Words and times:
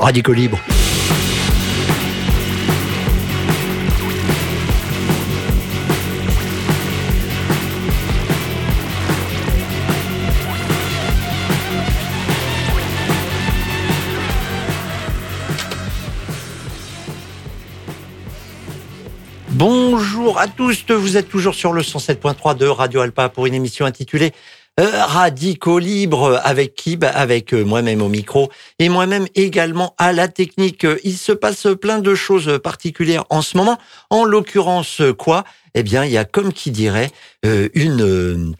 Radicaux 0.00 0.32
libre. 0.32 0.58
À 20.44 20.48
tous, 20.48 20.84
vous 20.90 21.16
êtes 21.16 21.30
toujours 21.30 21.54
sur 21.54 21.72
le 21.72 21.80
107.3 21.80 22.54
de 22.54 22.66
Radio 22.66 23.00
Alpa 23.00 23.30
pour 23.30 23.46
une 23.46 23.54
émission 23.54 23.86
intitulée 23.86 24.34
euh, 24.78 24.90
Radicaux 24.92 25.78
Libre 25.78 26.38
avec 26.44 26.74
qui 26.74 26.98
bah, 26.98 27.08
Avec 27.08 27.54
euh, 27.54 27.64
moi-même 27.64 28.02
au 28.02 28.10
micro 28.10 28.50
et 28.78 28.90
moi-même 28.90 29.26
également 29.34 29.94
à 29.96 30.12
la 30.12 30.28
technique. 30.28 30.86
Il 31.02 31.16
se 31.16 31.32
passe 31.32 31.68
plein 31.80 31.98
de 31.98 32.14
choses 32.14 32.58
particulières 32.62 33.24
en 33.30 33.40
ce 33.40 33.56
moment. 33.56 33.78
En 34.10 34.24
l'occurrence, 34.24 35.00
quoi? 35.16 35.44
Eh 35.74 35.82
bien, 35.82 36.04
il 36.04 36.12
y 36.12 36.18
a 36.18 36.26
comme 36.26 36.52
qui 36.52 36.70
dirait 36.70 37.10
euh, 37.46 37.70
une 37.72 38.54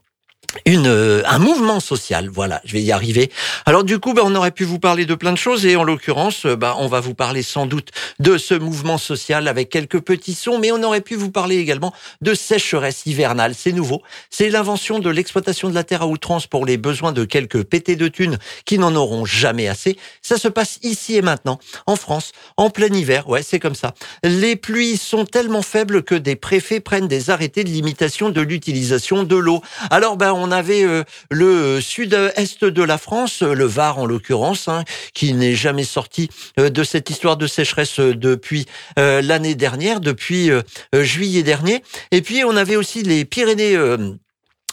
une 0.67 0.87
euh, 0.87 1.23
un 1.27 1.39
mouvement 1.39 1.81
social. 1.81 2.29
Voilà, 2.29 2.61
je 2.65 2.73
vais 2.73 2.83
y 2.83 2.93
arriver. 2.93 3.31
Alors 3.67 3.85
du 3.85 3.99
coup, 3.99 4.15
ben, 4.15 4.23
on 4.25 4.35
aurait 4.35 4.51
pu 4.51 4.65
vous 4.65 4.79
parler 4.79 5.07
de 5.07 5.15
plein 5.15 5.33
de 5.33 5.39
choses 5.39 5.67
et 5.67 5.77
en 5.77 5.85
l'occurrence, 5.85 6.47
ben, 6.47 6.75
on 6.79 6.87
va 6.87 7.01
vous 7.01 7.15
parler 7.15 7.43
sans 7.43 7.67
doute 7.67 7.91
de 8.19 8.39
ce 8.39 8.55
mouvement 8.55 8.99
social 8.99 9.49
avec 9.49 9.69
quelques 9.71 10.01
petits 10.01 10.35
sons, 10.35 10.59
mais 10.59 10.73
on 10.73 10.83
aurait 10.83 11.01
pu 11.01 11.15
vous 11.15 11.31
parler 11.31 11.57
également 11.57 11.93
de 12.21 12.35
sécheresse 12.35 13.07
hivernale. 13.07 13.55
C'est 13.57 13.73
nouveau. 13.73 14.03
C'est 14.31 14.51
l'invention 14.51 14.99
de 14.99 15.11
l'exploitation 15.11 15.69
de 15.69 15.75
la 15.75 15.85
terre 15.85 16.03
à 16.03 16.07
outrance 16.07 16.47
pour 16.47 16.67
les 16.67 16.77
besoins 16.77 17.13
de 17.13 17.25
quelques 17.25 17.63
pétés 17.65 17.97
de 17.97 18.09
thunes 18.09 18.39
qui 18.65 18.79
n'en 18.79 18.95
auront 18.95 19.25
jamais 19.25 19.69
assez. 19.69 19.99
Ça 20.23 20.37
se 20.39 20.49
passe 20.49 20.79
ici 20.83 21.17
et 21.17 21.23
maintenant, 21.23 21.59
en 21.87 21.97
France, 21.97 22.33
en 22.57 22.71
plein 22.71 22.93
hiver. 22.93 23.29
Ouais, 23.29 23.43
c'est 23.43 23.61
comme 23.61 23.75
ça. 23.75 23.95
Les 24.23 24.57
pluies 24.57 24.97
sont 24.97 25.25
tellement 25.25 25.63
faibles 25.63 26.03
que 26.03 26.15
des 26.15 26.37
préfets 26.37 26.81
prennent 26.81 27.09
des 27.09 27.31
arrêtés 27.31 27.65
de 27.65 27.71
limitation 27.71 28.31
de 28.31 28.41
l'utilisation 28.41 29.23
de 29.23 29.37
l'eau. 29.37 29.63
Alors 29.91 30.17
ben 30.17 30.33
avait 30.51 30.85
euh, 30.85 31.05
le 31.31 31.81
sud-est 31.81 32.65
de 32.65 32.83
la 32.83 32.99
France, 32.99 33.43
le 33.43 33.65
Var 33.65 33.99
en 33.99 34.07
l'occurrence, 34.07 34.69
hein, 34.69 34.85
qui 35.13 35.33
n'est 35.33 35.55
jamais 35.55 35.85
sorti 35.85 36.29
euh, 36.59 36.71
de 36.71 36.85
cette 36.85 37.11
histoire 37.11 37.37
de 37.37 37.47
sécheresse 37.47 37.99
euh, 38.01 38.15
depuis 38.15 38.67
l'année 38.97 39.55
dernière, 39.55 40.01
depuis 40.01 40.51
juillet 40.93 41.43
dernier. 41.43 41.83
Et 42.11 42.23
puis 42.23 42.45
on 42.45 42.57
avait 42.57 42.77
aussi 42.77 43.03
les 43.03 43.25
Pyrénées 43.25 43.77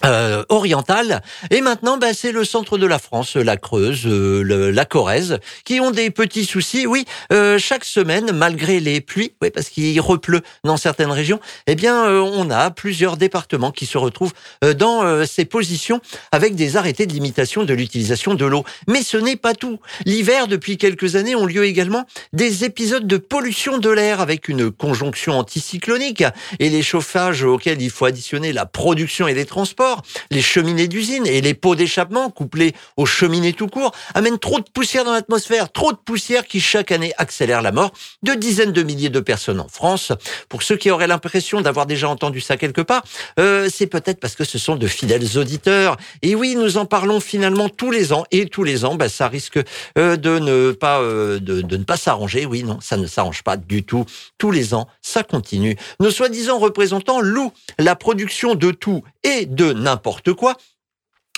euh, 0.05 0.43
orientale 0.49 1.21
et 1.49 1.61
maintenant 1.61 1.97
ben, 1.97 2.13
c'est 2.13 2.31
le 2.31 2.43
centre 2.43 2.77
de 2.77 2.85
la 2.85 2.99
France 2.99 3.35
la 3.35 3.57
Creuse 3.57 4.03
euh, 4.05 4.71
la 4.71 4.85
Corrèze 4.85 5.39
qui 5.63 5.79
ont 5.79 5.91
des 5.91 6.09
petits 6.09 6.45
soucis. 6.45 6.87
Oui 6.87 7.05
euh, 7.31 7.59
chaque 7.59 7.85
semaine 7.85 8.31
malgré 8.31 8.79
les 8.79 9.01
pluies 9.01 9.33
oui 9.41 9.51
parce 9.51 9.69
qu'il 9.69 9.99
repleut 10.01 10.41
dans 10.63 10.77
certaines 10.77 11.11
régions 11.11 11.39
eh 11.67 11.75
bien 11.75 12.05
on 12.05 12.49
a 12.49 12.71
plusieurs 12.71 13.17
départements 13.17 13.71
qui 13.71 13.85
se 13.85 13.97
retrouvent 13.97 14.33
dans 14.75 15.25
ces 15.25 15.45
positions 15.45 16.01
avec 16.31 16.55
des 16.55 16.77
arrêtés 16.77 17.05
de 17.05 17.13
limitation 17.13 17.63
de 17.63 17.73
l'utilisation 17.73 18.33
de 18.33 18.45
l'eau. 18.45 18.63
Mais 18.87 19.03
ce 19.03 19.17
n'est 19.17 19.35
pas 19.35 19.53
tout. 19.53 19.79
L'hiver 20.05 20.47
depuis 20.47 20.77
quelques 20.77 21.15
années 21.15 21.35
ont 21.35 21.45
lieu 21.45 21.65
également 21.65 22.05
des 22.33 22.63
épisodes 22.63 23.07
de 23.07 23.17
pollution 23.17 23.77
de 23.77 23.89
l'air 23.89 24.21
avec 24.21 24.47
une 24.47 24.71
conjonction 24.71 25.37
anticyclonique 25.37 26.23
et 26.59 26.69
les 26.69 26.81
chauffages 26.81 27.43
auxquels 27.43 27.81
il 27.81 27.89
faut 27.89 28.05
additionner 28.05 28.53
la 28.53 28.65
production 28.65 29.27
et 29.27 29.33
les 29.33 29.45
transports 29.45 29.90
les 30.29 30.41
cheminées 30.41 30.87
d'usine 30.87 31.25
et 31.27 31.41
les 31.41 31.53
pots 31.53 31.75
d'échappement 31.75 32.29
couplés 32.29 32.73
aux 32.97 33.05
cheminées 33.05 33.53
tout 33.53 33.67
court 33.67 33.91
amènent 34.13 34.39
trop 34.39 34.59
de 34.59 34.69
poussière 34.73 35.05
dans 35.05 35.13
l'atmosphère, 35.13 35.71
trop 35.71 35.91
de 35.91 35.97
poussière 35.97 36.45
qui 36.45 36.61
chaque 36.61 36.91
année 36.91 37.13
accélère 37.17 37.61
la 37.61 37.71
mort 37.71 37.91
de 38.23 38.33
dizaines 38.33 38.71
de 38.71 38.83
milliers 38.83 39.09
de 39.09 39.19
personnes 39.19 39.59
en 39.59 39.67
France. 39.67 40.11
Pour 40.49 40.63
ceux 40.63 40.77
qui 40.77 40.91
auraient 40.91 41.07
l'impression 41.07 41.61
d'avoir 41.61 41.85
déjà 41.85 42.09
entendu 42.09 42.41
ça 42.41 42.57
quelque 42.57 42.81
part, 42.81 43.03
euh, 43.39 43.69
c'est 43.71 43.87
peut-être 43.87 44.19
parce 44.19 44.35
que 44.35 44.43
ce 44.43 44.57
sont 44.57 44.75
de 44.75 44.87
fidèles 44.87 45.37
auditeurs. 45.37 45.97
Et 46.21 46.35
oui, 46.35 46.55
nous 46.55 46.77
en 46.77 46.85
parlons 46.85 47.19
finalement 47.19 47.69
tous 47.69 47.91
les 47.91 48.13
ans 48.13 48.25
et 48.31 48.45
tous 48.47 48.63
les 48.63 48.85
ans, 48.85 48.95
bah, 48.95 49.09
ça 49.09 49.27
risque 49.27 49.59
euh, 49.97 50.15
de 50.17 50.39
ne 50.39 50.71
pas 50.71 50.99
euh, 51.01 51.39
de, 51.39 51.61
de 51.61 51.77
ne 51.77 51.83
pas 51.83 51.97
s'arranger. 51.97 52.45
Oui, 52.45 52.63
non, 52.63 52.79
ça 52.81 52.97
ne 52.97 53.07
s'arrange 53.07 53.43
pas 53.43 53.57
du 53.57 53.83
tout. 53.83 54.05
Tous 54.37 54.51
les 54.51 54.73
ans, 54.73 54.87
ça 55.01 55.23
continue. 55.23 55.75
Nos 55.99 56.11
soi-disant 56.11 56.59
représentants 56.59 57.21
louent 57.21 57.53
la 57.79 57.95
production 57.95 58.55
de 58.55 58.71
tout 58.71 59.03
et 59.23 59.45
de 59.45 59.73
n'importe 59.81 60.33
quoi 60.33 60.57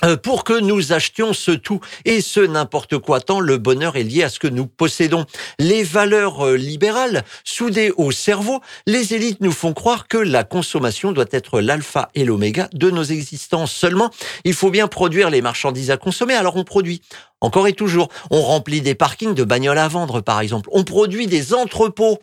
euh, 0.03 0.17
pour 0.17 0.43
que 0.43 0.59
nous 0.59 0.91
achetions 0.91 1.33
ce 1.33 1.51
tout 1.51 1.79
et 2.03 2.19
ce 2.19 2.41
n'importe 2.41 2.97
quoi, 2.97 3.21
tant 3.21 3.39
le 3.39 3.57
bonheur 3.57 3.95
est 3.95 4.03
lié 4.03 4.23
à 4.23 4.29
ce 4.29 4.39
que 4.39 4.47
nous 4.47 4.67
possédons. 4.67 5.25
Les 5.59 5.83
valeurs 5.83 6.45
euh, 6.45 6.57
libérales, 6.57 7.23
soudées 7.45 7.93
au 7.95 8.11
cerveau, 8.11 8.59
les 8.85 9.13
élites 9.13 9.39
nous 9.39 9.51
font 9.51 9.73
croire 9.73 10.07
que 10.07 10.17
la 10.17 10.43
consommation 10.43 11.13
doit 11.13 11.25
être 11.31 11.61
l'alpha 11.61 12.09
et 12.15 12.25
l'oméga 12.25 12.67
de 12.73 12.89
nos 12.89 13.03
existences. 13.03 13.71
Seulement, 13.71 14.09
il 14.43 14.53
faut 14.53 14.71
bien 14.71 14.87
produire 14.87 15.29
les 15.29 15.41
marchandises 15.41 15.91
à 15.91 15.97
consommer, 15.97 16.33
alors 16.33 16.57
on 16.57 16.65
produit. 16.65 17.01
Encore 17.39 17.67
et 17.67 17.73
toujours, 17.73 18.09
on 18.29 18.41
remplit 18.41 18.81
des 18.81 18.95
parkings 18.95 19.35
de 19.35 19.43
bagnoles 19.43 19.77
à 19.77 19.87
vendre, 19.87 20.21
par 20.21 20.41
exemple. 20.41 20.69
On 20.73 20.83
produit 20.83 21.27
des 21.27 21.53
entrepôts 21.53 22.19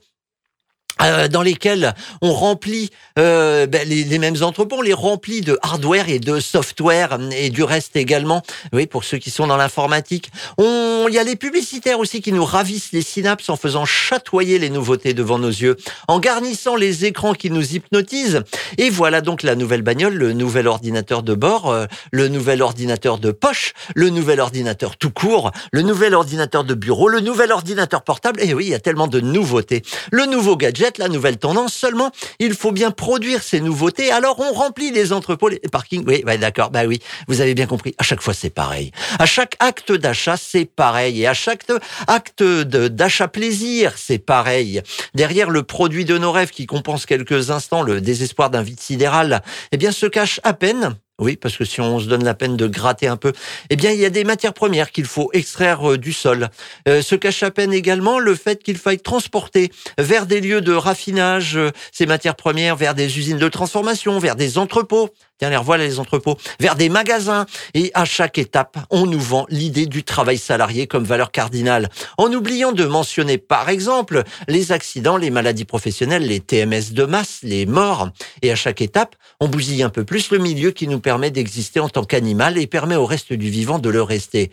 euh, 1.03 1.29
dans 1.29 1.43
lesquels 1.43 1.95
on 2.23 2.33
remplit 2.33 2.91
euh, 3.19 3.67
ben, 3.67 3.87
les, 3.89 4.05
les, 4.05 4.19
mêmes 4.19 4.43
entrepôts, 4.43 4.77
on 4.79 4.83
les 4.83 4.93
remplit 4.93 5.41
de 5.41 5.59
hardware 5.63 6.09
et 6.09 6.19
de 6.19 6.41
software 6.41 7.19
et 7.33 7.51
du 7.51 7.63
reste 7.63 7.97
également. 7.97 8.43
Oui, 8.73 8.87
pour 8.87 9.05
ceux 9.05 9.19
qui 9.19 9.31
sont 9.31 9.47
dans 9.47 9.57
l'informatique, 9.57 10.31
on 10.59 10.91
il 11.09 11.15
y 11.15 11.19
a 11.19 11.25
les 11.25 11.37
publicitaires 11.37 11.99
aussi 11.99 12.21
qui 12.21 12.33
nous 12.33 12.45
ravissent 12.45 12.93
les 12.93 13.03
synapses 13.03 13.49
en 13.49 13.57
faisant 13.57 13.85
chatoyer 13.85 14.59
les 14.59 14.71
nouveautés 14.71 15.15
devant 15.15 15.39
nos 15.39 15.49
yeux, 15.49 15.77
en 16.09 16.21
garnissant 16.21 16.77
les 16.77 17.05
écrans 17.05 17.35
qui 17.35 17.51
nous 17.51 17.75
hypnotisent. 17.75 18.43
Et 18.79 18.91
voilà 18.91 19.21
donc 19.21 19.43
la 19.43 19.55
nouvelle 19.55 19.83
bagnole, 19.83 20.15
le 20.15 20.33
nouvel 20.33 20.69
ordinateur 20.69 21.23
de 21.23 21.35
bord, 21.35 21.71
euh, 21.71 21.87
le 22.13 22.29
nouvel 22.29 22.63
ordinateur 22.63 23.19
de 23.19 23.31
poche, 23.31 23.73
le 23.95 24.11
nouvel 24.11 24.41
ordinateur 24.41 24.97
tout 24.97 25.11
court, 25.11 25.51
le 25.73 25.83
nouvel 25.83 26.15
ordinateur 26.15 26.65
de 26.65 26.75
bureau, 26.75 27.09
le 27.09 27.21
nouvel 27.21 27.53
ordinateur 27.53 28.03
portable. 28.03 28.41
Et 28.43 28.55
oui, 28.55 28.67
il 28.67 28.71
y 28.71 28.75
a 28.75 28.81
tellement 28.81 29.09
de 29.09 29.21
nouveautés. 29.21 29.83
Le 30.11 30.27
nouveau 30.27 30.57
gadget 30.57 30.90
la 30.99 31.09
nouvelle 31.09 31.39
tendance. 31.39 31.75
Seulement, 31.75 32.11
il 32.39 32.55
faut 32.55 32.73
bien 32.73 32.91
produire 32.91 33.43
ces 33.43 33.61
nouveautés. 33.61 34.11
Alors, 34.11 34.41
on 34.41 34.53
remplit 34.53 34.91
les 34.91 35.13
entrepôts, 35.13 35.49
les 35.49 35.59
parkings. 35.59 36.05
Oui, 36.07 36.23
d'accord. 36.39 36.71
Bah 36.71 36.85
oui, 36.87 37.01
vous 37.29 37.41
avez 37.41 37.55
bien 37.55 37.67
compris. 37.67 37.95
À 37.99 38.03
chaque 38.03 38.23
fois, 38.23 38.35
c'est 38.35 38.51
pareil. 38.51 38.93
À 39.19 39.27
chaque 39.27 39.57
acte 39.59 39.93
d'achat, 39.93 40.37
c'est 40.37 40.65
pareil. 40.65 41.23
Et 41.23 41.27
à 41.27 41.35
chaque 41.35 41.65
acte 42.07 42.43
d'achat 42.43 43.29
plaisir, 43.29 43.95
c'est 43.97 44.19
pareil. 44.19 44.83
Derrière 45.15 45.51
le 45.51 45.63
produit 45.63 46.05
de 46.05 46.19
nos 46.19 46.33
rêves 46.33 46.51
qui 46.51 46.67
compense 46.67 47.07
quelques 47.07 47.51
instants 47.51 47.83
le 47.83 48.01
désespoir 48.01 48.51
d'un 48.51 48.63
vide 48.63 48.81
sidéral, 48.81 49.43
eh 49.73 49.77
bien, 49.77 49.93
se 49.93 50.07
cache 50.07 50.41
à 50.45 50.53
peine 50.53 50.97
oui, 51.21 51.37
parce 51.37 51.57
que 51.57 51.65
si 51.65 51.81
on 51.81 52.01
se 52.01 52.07
donne 52.07 52.25
la 52.25 52.35
peine 52.35 52.57
de 52.57 52.67
gratter 52.67 53.07
un 53.07 53.17
peu, 53.17 53.33
eh 53.69 53.77
bien, 53.77 53.93
il 53.93 54.01
y 54.01 54.07
a 54.07 54.11
des 54.11 54.25
matières 54.25 54.55
premières 54.55 54.91
qu'il 54.91 55.05
faut 55.05 55.31
extraire 55.35 55.93
euh, 55.93 55.99
du 55.99 56.13
sol. 56.13 56.49
Euh, 56.89 57.03
se 57.03 57.15
cache 57.15 57.43
à 57.43 57.51
peine 57.51 57.75
également 57.75 58.19
le 58.19 58.35
fait 58.35 58.63
qu'il 58.63 58.79
faille 58.79 58.99
transporter 58.99 59.71
vers 59.99 60.25
des 60.25 60.41
lieux 60.41 60.63
de 60.63 60.73
raffinage 60.73 61.57
euh, 61.57 61.71
ces 61.93 62.07
matières 62.07 62.37
premières, 62.37 62.75
vers 62.75 62.95
des 62.95 63.19
usines 63.19 63.39
de 63.39 63.49
transformation, 63.49 64.19
vers 64.19 64.35
des 64.35 64.57
entrepôts. 64.57 65.11
Tiens, 65.39 65.59
voilà 65.63 65.85
les 65.85 65.99
entrepôts, 65.99 66.37
vers 66.59 66.77
des 66.77 66.91
magasins. 66.91 67.47
Et 67.73 67.91
à 67.95 68.05
chaque 68.05 68.37
étape, 68.37 68.77
on 68.91 69.07
nous 69.07 69.21
vend 69.21 69.47
l'idée 69.49 69.87
du 69.87 70.05
travail 70.05 70.37
salarié 70.37 70.87
comme 70.87 71.05
valeur 71.05 71.31
cardinale, 71.33 71.89
en 72.19 72.31
oubliant 72.31 72.73
de 72.73 72.85
mentionner, 72.85 73.39
par 73.39 73.71
exemple, 73.71 74.23
les 74.49 74.71
accidents, 74.71 75.17
les 75.17 75.31
maladies 75.31 75.65
professionnelles, 75.65 76.27
les 76.27 76.41
TMS 76.41 76.93
de 76.93 77.05
masse, 77.05 77.39
les 77.43 77.65
morts. 77.65 78.11
Et 78.43 78.53
à 78.53 78.57
chaque 78.57 78.83
étape, 78.83 79.17
on 79.41 79.49
bousille 79.49 79.83
un 79.83 79.89
peu 79.89 80.05
plus 80.05 80.31
le 80.31 80.39
milieu 80.39 80.73
qui 80.73 80.87
nous 80.87 81.01
permet 81.01 81.10
d'exister 81.19 81.81
en 81.81 81.89
tant 81.89 82.05
qu'animal 82.05 82.59
et 82.59 82.67
permet 82.67 82.97
au 82.97 83.07
reste 83.07 83.33
du 83.33 83.51
vivant 83.51 83.79
de 83.79 83.91
le 83.91 84.03
rester. 84.03 84.51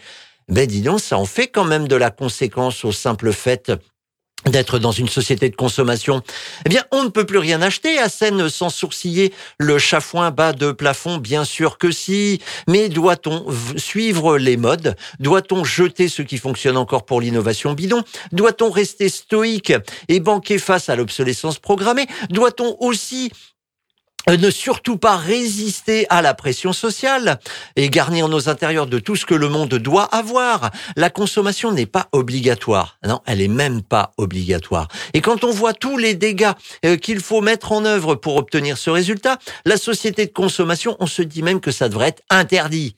Mais 0.50 0.68
dis 0.68 0.81
donc, 0.81 1.00
ça 1.00 1.18
en 1.18 1.25
fait 1.25 1.48
quand 1.48 1.65
même 1.65 1.88
de 1.88 1.95
la 1.95 2.09
conséquence 2.09 2.86
au 2.86 2.92
simple 2.92 3.33
fait 3.33 3.71
d'être 4.45 4.80
dans 4.80 4.92
une 4.92 5.09
société 5.09 5.50
de 5.50 5.56
consommation, 5.56 6.21
eh 6.65 6.69
bien, 6.69 6.83
on 6.92 7.04
ne 7.04 7.09
peut 7.09 7.25
plus 7.25 7.39
rien 7.39 7.62
acheter. 7.62 7.98
À 7.98 8.07
scène 8.07 8.50
sans 8.50 8.69
sourciller 8.69 9.33
le 9.57 9.77
chafouin 9.80 10.31
bas 10.31 10.54
de 10.54 10.71
plafond, 10.71 11.18
bien 11.18 11.44
sûr 11.44 11.77
que 11.77 11.92
si. 11.92 12.39
Mais 12.68 12.88
doit-on 12.88 13.45
suivre 13.75 14.38
les 14.38 14.56
modes? 14.56 14.95
Doit-on 15.19 15.63
jeter 15.63 16.07
ce 16.07 16.21
qui 16.21 16.38
fonctionne 16.38 16.77
encore 16.77 17.06
pour 17.06 17.19
l'innovation 17.19 17.74
bidon? 17.74 18.04
Doit-on 18.31 18.69
rester 18.69 19.09
stoïque 19.09 19.74
et 20.07 20.19
banquer 20.19 20.59
face 20.59 20.88
à 20.88 20.95
l'obsolescence 20.95 21.59
programmée? 21.59 22.07
Doit-on 22.30 22.77
aussi 22.80 23.31
ne 24.35 24.50
surtout 24.50 24.97
pas 24.97 25.15
résister 25.15 26.06
à 26.09 26.21
la 26.21 26.33
pression 26.33 26.74
sociale 26.74 27.39
et 27.77 27.89
garnir 27.89 28.27
nos 28.27 28.50
intérieurs 28.50 28.88
de 28.88 29.00
tout 29.00 29.15
ce 29.15 29.25
que 29.25 29.33
le 29.33 29.47
monde 29.47 29.75
doit 29.75 30.03
avoir. 30.03 30.71
La 30.97 31.09
consommation 31.09 31.71
n'est 31.71 31.85
pas 31.85 32.07
obligatoire. 32.12 32.97
Non, 33.06 33.21
elle 33.25 33.41
est 33.41 33.47
même 33.47 33.81
pas 33.81 34.12
obligatoire. 34.18 34.89
Et 35.13 35.21
quand 35.21 35.45
on 35.45 35.51
voit 35.51 35.74
tous 35.74 35.97
les 35.97 36.13
dégâts 36.13 36.51
euh, 36.85 36.97
qu'il 36.97 37.21
faut 37.21 37.41
mettre 37.41 37.71
en 37.71 37.85
œuvre 37.85 38.15
pour 38.15 38.35
obtenir 38.35 38.77
ce 38.77 38.89
résultat, 38.89 39.39
la 39.65 39.77
société 39.77 40.25
de 40.25 40.33
consommation, 40.33 40.97
on 41.00 41.07
se 41.07 41.21
dit 41.21 41.41
même 41.41 41.62
que 41.62 41.71
ça 41.71 41.88
devrait 41.88 42.09
être 42.09 42.23
interdit. 42.30 42.96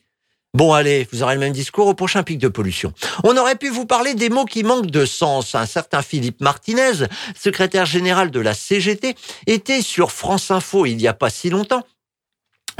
Bon, 0.52 0.72
allez, 0.72 1.06
vous 1.12 1.22
aurez 1.22 1.34
le 1.34 1.40
même 1.40 1.52
discours 1.52 1.86
au 1.86 1.94
prochain 1.94 2.24
pic 2.24 2.36
de 2.38 2.48
pollution. 2.48 2.92
On 3.22 3.36
aurait 3.36 3.54
pu 3.54 3.68
vous 3.68 3.86
parler 3.86 4.14
des 4.14 4.30
mots 4.30 4.44
qui 4.44 4.64
manquent 4.64 4.90
de 4.90 5.04
sens. 5.04 5.54
Un 5.54 5.64
certain 5.64 6.02
Philippe 6.02 6.40
Martinez, 6.40 7.06
secrétaire 7.38 7.86
général 7.86 8.32
de 8.32 8.40
la 8.40 8.52
CGT, 8.52 9.14
était 9.46 9.80
sur 9.80 10.10
France 10.10 10.50
Info 10.50 10.86
il 10.86 10.96
n'y 10.96 11.06
a 11.06 11.14
pas 11.14 11.30
si 11.30 11.50
longtemps 11.50 11.84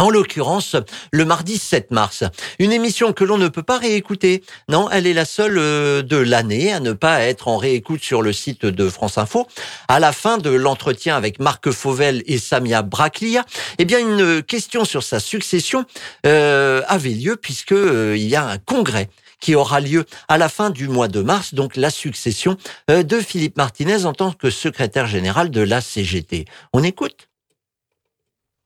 en 0.01 0.11
l'occurrence 0.11 0.77
le 1.13 1.25
mardi 1.25 1.59
7 1.59 1.91
mars. 1.91 2.25
Une 2.59 2.73
émission 2.73 3.13
que 3.13 3.25
l'on 3.25 3.39
ne 3.39 3.49
peut 3.49 3.63
pas 3.63 3.79
réécouter. 3.79 4.43
Non, 4.69 4.89
elle 4.91 5.07
est 5.07 5.13
la 5.13 5.25
seule 5.25 5.59
euh, 5.59 6.03
de 6.03 6.17
l'année 6.17 6.73
à 6.73 6.81
ne 6.81 6.93
pas 6.93 7.21
être 7.23 7.49
en 7.49 7.59
réécoute 7.59 8.03
sur 8.03 8.23
le 8.23 8.33
site 8.33 8.65
de 8.65 8.89
France 8.89 9.19
Info. 9.19 9.47
À 9.89 10.01
la 10.01 10.13
fin 10.13 10.39
de 10.39 10.51
l'entretien 10.51 11.17
avec 11.17 11.39
Marc 11.39 11.71
Fauvel 11.71 12.23
et 12.27 12.39
Samia 12.39 12.83
Braclia, 12.83 13.45
eh 13.79 13.85
bien 13.85 13.99
une 13.99 14.43
question 14.43 14.85
sur 14.85 15.03
sa 15.03 15.21
succession 15.21 15.85
euh, 16.27 16.83
avait 16.89 17.11
lieu 17.11 17.37
puisque 17.37 17.73
euh, 17.73 18.17
il 18.17 18.29
y 18.29 18.37
a 18.37 18.47
un 18.47 18.59
congrès 18.59 19.09
qui 19.41 19.55
aura 19.55 19.81
lieu 19.81 20.05
à 20.29 20.37
la 20.37 20.51
fin 20.51 20.69
du 20.69 20.87
mois 20.87 21.09
de 21.09 21.23
mars, 21.23 21.55
donc 21.55 21.77
la 21.77 21.89
succession 21.89 22.59
de 22.89 23.21
Philippe 23.21 23.57
Martinez 23.57 24.05
en 24.05 24.13
tant 24.13 24.33
que 24.33 24.51
secrétaire 24.51 25.07
général 25.07 25.51
de 25.51 25.63
la 25.63 25.81
CGT. 25.81 26.45
On 26.75 26.83
écoute 26.83 27.30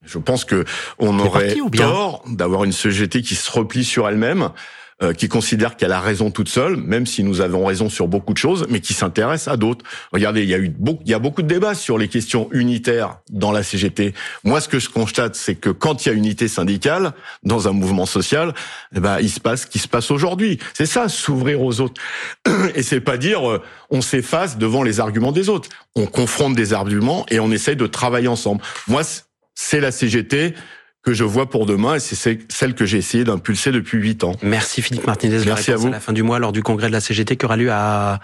je 0.07 0.19
pense 0.19 0.45
que 0.45 0.65
on 0.99 1.19
aurait 1.19 1.55
tort 1.77 2.25
d'avoir 2.27 2.65
une 2.65 2.73
CGT 2.73 3.23
qui 3.23 3.35
se 3.35 3.51
replie 3.51 3.85
sur 3.85 4.09
elle-même, 4.09 4.51
euh, 5.03 5.13
qui 5.13 5.27
considère 5.27 5.77
qu'elle 5.77 5.91
a 5.91 5.99
raison 5.99 6.31
toute 6.31 6.49
seule, 6.49 6.77
même 6.77 7.05
si 7.05 7.25
nous 7.25 7.41
avons 7.41 7.67
raison 7.67 7.89
sur 7.89 8.07
beaucoup 8.07 8.33
de 8.33 8.39
choses, 8.39 8.65
mais 8.71 8.79
qui 8.79 8.95
s'intéresse 8.95 9.49
à 9.49 9.57
d'autres. 9.57 9.85
Regardez, 10.13 10.45
il 10.45 10.49
y 10.49 10.55
a 10.55 10.59
eu 10.59 10.69
beaucoup, 10.69 11.03
il 11.05 11.11
y 11.11 11.15
a 11.15 11.19
beaucoup 11.19 11.43
de 11.43 11.49
débats 11.49 11.75
sur 11.75 11.99
les 11.99 12.07
questions 12.07 12.49
unitaires 12.53 13.19
dans 13.29 13.51
la 13.51 13.65
CGT. 13.65 14.15
Moi, 14.45 14.61
ce 14.61 14.69
que 14.69 14.79
je 14.79 14.89
constate, 14.89 15.35
c'est 15.35 15.57
que 15.57 15.71
quand 15.71 16.07
il 16.07 16.11
y 16.11 16.13
a 16.13 16.15
unité 16.15 16.47
syndicale 16.47 17.13
dans 17.43 17.67
un 17.67 17.73
mouvement 17.73 18.07
social, 18.07 18.55
eh 18.95 19.01
ben, 19.01 19.19
il 19.21 19.31
se 19.31 19.41
passe 19.41 19.63
ce 19.63 19.67
qui 19.67 19.81
se 19.81 19.89
passe 19.89 20.13
aujourd'hui. 20.13 20.61
C'est 20.75 20.87
ça, 20.87 21.09
s'ouvrir 21.09 21.61
aux 21.61 21.81
autres. 21.81 22.01
Et 22.77 22.85
c'est 22.85 23.01
pas 23.01 23.17
dire 23.17 23.51
euh, 23.51 23.61
on 23.91 24.01
s'efface 24.01 24.59
devant 24.59 24.85
les 24.85 25.01
arguments 25.01 25.33
des 25.33 25.49
autres. 25.49 25.71
On 25.97 26.07
confronte 26.07 26.55
des 26.55 26.73
arguments 26.73 27.27
et 27.31 27.41
on 27.41 27.51
essaye 27.51 27.77
de 27.77 27.87
travailler 27.87 28.29
ensemble. 28.29 28.63
Moi, 28.89 29.03
c'est 29.65 29.81
la 29.81 29.91
CGT 29.91 30.55
que 31.03 31.13
je 31.13 31.25
vois 31.25 31.49
pour 31.49 31.67
demain 31.67 31.97
et 31.97 32.01
c'est 32.01 32.39
celle 32.51 32.75
que 32.75 32.85
j'ai 32.85 32.99
essayé 32.99 33.25
d'impulser 33.25 33.73
depuis 33.73 33.99
huit 33.99 34.25
ans. 34.25 34.33
Merci 34.43 34.83
Philippe 34.83 35.07
Martinez. 35.07 35.41
Merci 35.45 35.73
à 35.73 35.77
vous. 35.77 35.89
À 35.89 35.93
la 35.93 36.01
fin 36.01 36.13
du 36.13 36.23
mois 36.23 36.39
lors 36.39 36.53
du 36.53 36.63
congrès 36.63 36.89
de 36.89 36.93
la 36.93 37.01
CGT 37.01 37.37
qui 37.37 37.45
aura 37.45 37.57
lieu 37.57 37.71
à 37.71 38.21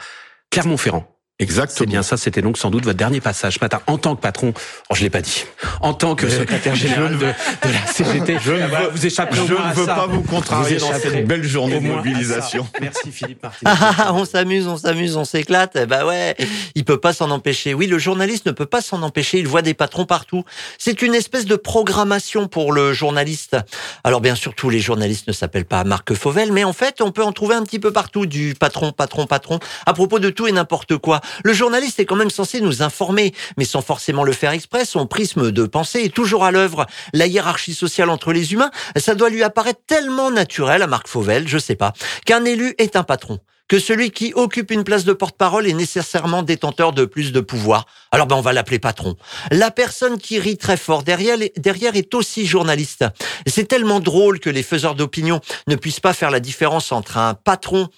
Clermont-Ferrand. 0.51 1.07
Exactement. 1.41 1.79
C'est 1.79 1.87
bien 1.87 2.03
ça, 2.03 2.17
c'était 2.17 2.43
donc 2.43 2.59
sans 2.59 2.71
doute 2.71 2.85
votre 2.85 2.99
dernier 2.99 3.21
passage 3.21 3.55
ce 3.55 3.59
matin 3.61 3.81
en 3.87 3.99
tant 3.99 4.15
que 4.15 4.21
patron. 4.21 4.53
Oh, 4.91 4.95
je 4.95 5.03
l'ai 5.03 5.11
pas 5.11 5.23
dit. 5.23 5.45
En 5.81 5.95
tant 5.95 6.15
que 6.15 6.29
secrétaire 6.29 6.75
général 6.75 7.19
de, 7.19 7.27
de, 7.27 7.73
la 7.73 7.87
CGT. 7.87 8.39
Je 8.45 8.53
ne 8.53 8.67
veux, 8.67 8.91
vous 8.93 9.07
échapperez 9.07 9.47
je 9.47 9.53
ne 9.55 9.75
veux 9.75 9.87
pas 9.87 10.07
vous 10.07 10.23
contrarier 10.23 10.77
dans 10.77 10.93
cette 10.95 11.27
belle 11.27 11.43
journée 11.43 11.81
de 11.81 11.87
mobilisation. 11.87 12.67
Merci 12.81 13.11
Philippe 13.11 13.43
Martinez. 13.43 13.71
Ah, 13.75 14.13
on 14.15 14.25
s'amuse, 14.25 14.67
on 14.67 14.77
s'amuse, 14.77 15.17
on 15.17 15.25
s'éclate. 15.25 15.87
Bah 15.87 16.07
ouais, 16.07 16.37
il 16.75 16.85
peut 16.85 16.99
pas 16.99 17.13
s'en 17.13 17.31
empêcher. 17.31 17.75
Oui, 17.75 17.87
le 17.87 17.99
journaliste 17.99 18.47
ne 18.47 18.53
peut 18.53 18.67
pas 18.67 18.81
s'en 18.81 19.03
empêcher. 19.03 19.39
Il 19.39 19.49
voit 19.49 19.63
des 19.63 19.75
patrons 19.75 20.05
partout. 20.05 20.45
C'est 20.79 21.03
une 21.03 21.15
espèce 21.15 21.47
de 21.47 21.57
programmation 21.57 22.49
pour 22.49 22.73
le 22.73 22.93
journaliste. 22.93 23.57
Alors 24.05 24.21
bien 24.21 24.35
sûr, 24.35 24.55
tous 24.55 24.71
les 24.71 24.81
journalistes 24.81 25.27
ne 25.29 25.33
s'appellent 25.33 25.65
pas 25.65 25.85
Marc 25.85 26.15
Fauvel, 26.15 26.53
mais 26.53 26.65
en 26.65 26.73
fait, 26.73 27.01
on 27.01 27.13
peut 27.13 27.25
en 27.25 27.33
trouver 27.33 27.55
un 27.55 27.63
petit 27.63 27.79
peu 27.79 27.93
partout 27.93 28.27
du 28.27 28.55
patron, 28.55 28.93
patron, 28.93 29.27
patron, 29.27 29.59
à 29.87 29.95
propos 29.95 30.19
de 30.19 30.31
tout 30.31 30.47
et 30.47 30.53
n'importe 30.53 30.97
quoi. 30.99 31.21
Le 31.45 31.53
journaliste 31.53 32.01
est 32.01 32.05
quand 32.05 32.17
même 32.17 32.31
censé 32.31 32.61
nous 32.61 32.83
informer, 32.83 33.35
mais 33.57 33.65
sans 33.65 33.83
forcément 33.83 34.25
le 34.25 34.33
faire 34.33 34.53
exprès. 34.53 34.85
Son 34.85 35.07
prisme 35.07 35.51
de 35.51 35.65
pensée 35.65 36.01
est 36.05 36.15
toujours 36.15 36.45
à 36.45 36.51
l'œuvre. 36.51 36.87
La 37.13 37.27
hiérarchie 37.27 37.75
sociale 37.75 38.11
entre 38.11 38.33
les 38.33 38.53
humains, 38.53 38.71
ça 38.97 39.15
doit 39.15 39.31
lui 39.31 39.43
apparaître 39.43 39.81
tellement 39.87 40.31
naturel 40.31 40.83
à 40.83 40.87
Marc 40.87 41.09
Fauvel, 41.09 41.49
je 41.49 41.59
sais 41.59 41.77
pas, 41.77 41.93
qu'un 42.25 42.45
élu 42.45 42.75
est 42.79 42.97
un 42.97 43.03
patron 43.03 43.39
que 43.71 43.79
celui 43.79 44.11
qui 44.11 44.33
occupe 44.35 44.73
une 44.73 44.83
place 44.83 45.05
de 45.05 45.13
porte-parole 45.13 45.65
est 45.69 45.75
nécessairement 45.75 46.43
détenteur 46.43 46.93
de 46.93 47.05
plus 47.05 47.31
de 47.31 47.39
pouvoir. 47.39 47.87
Alors 48.11 48.27
ben 48.27 48.35
on 48.35 48.41
va 48.41 48.53
l'appeler 48.53 48.81
patron. 48.81 49.15
La 49.53 49.71
personne 49.71 50.19
qui 50.19 50.41
rit 50.41 50.57
très 50.57 50.77
fort 50.77 51.05
derrière, 51.05 51.39
derrière 51.57 51.95
est 51.95 52.13
aussi 52.17 52.47
journaliste. 52.47 53.05
C'est 53.47 53.69
tellement 53.69 54.01
drôle 54.01 54.41
que 54.41 54.51
les 54.51 54.65
faiseurs 54.65 54.97
d'opinion 54.97 55.41
ne 55.69 55.77
puissent 55.77 56.01
pas 56.01 56.13
faire 56.13 56.33
la 56.33 56.41
différence 56.41 56.91
entre 56.91 57.17
un 57.17 57.35
patron 57.35 57.89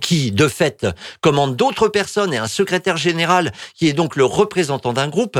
qui, 0.00 0.32
de 0.32 0.48
fait, 0.48 0.86
commande 1.20 1.56
d'autres 1.56 1.88
personnes 1.88 2.34
et 2.34 2.38
un 2.38 2.48
secrétaire 2.48 2.96
général 2.96 3.52
qui 3.74 3.88
est 3.88 3.92
donc 3.92 4.16
le 4.16 4.24
représentant 4.24 4.92
d'un 4.92 5.08
groupe. 5.08 5.38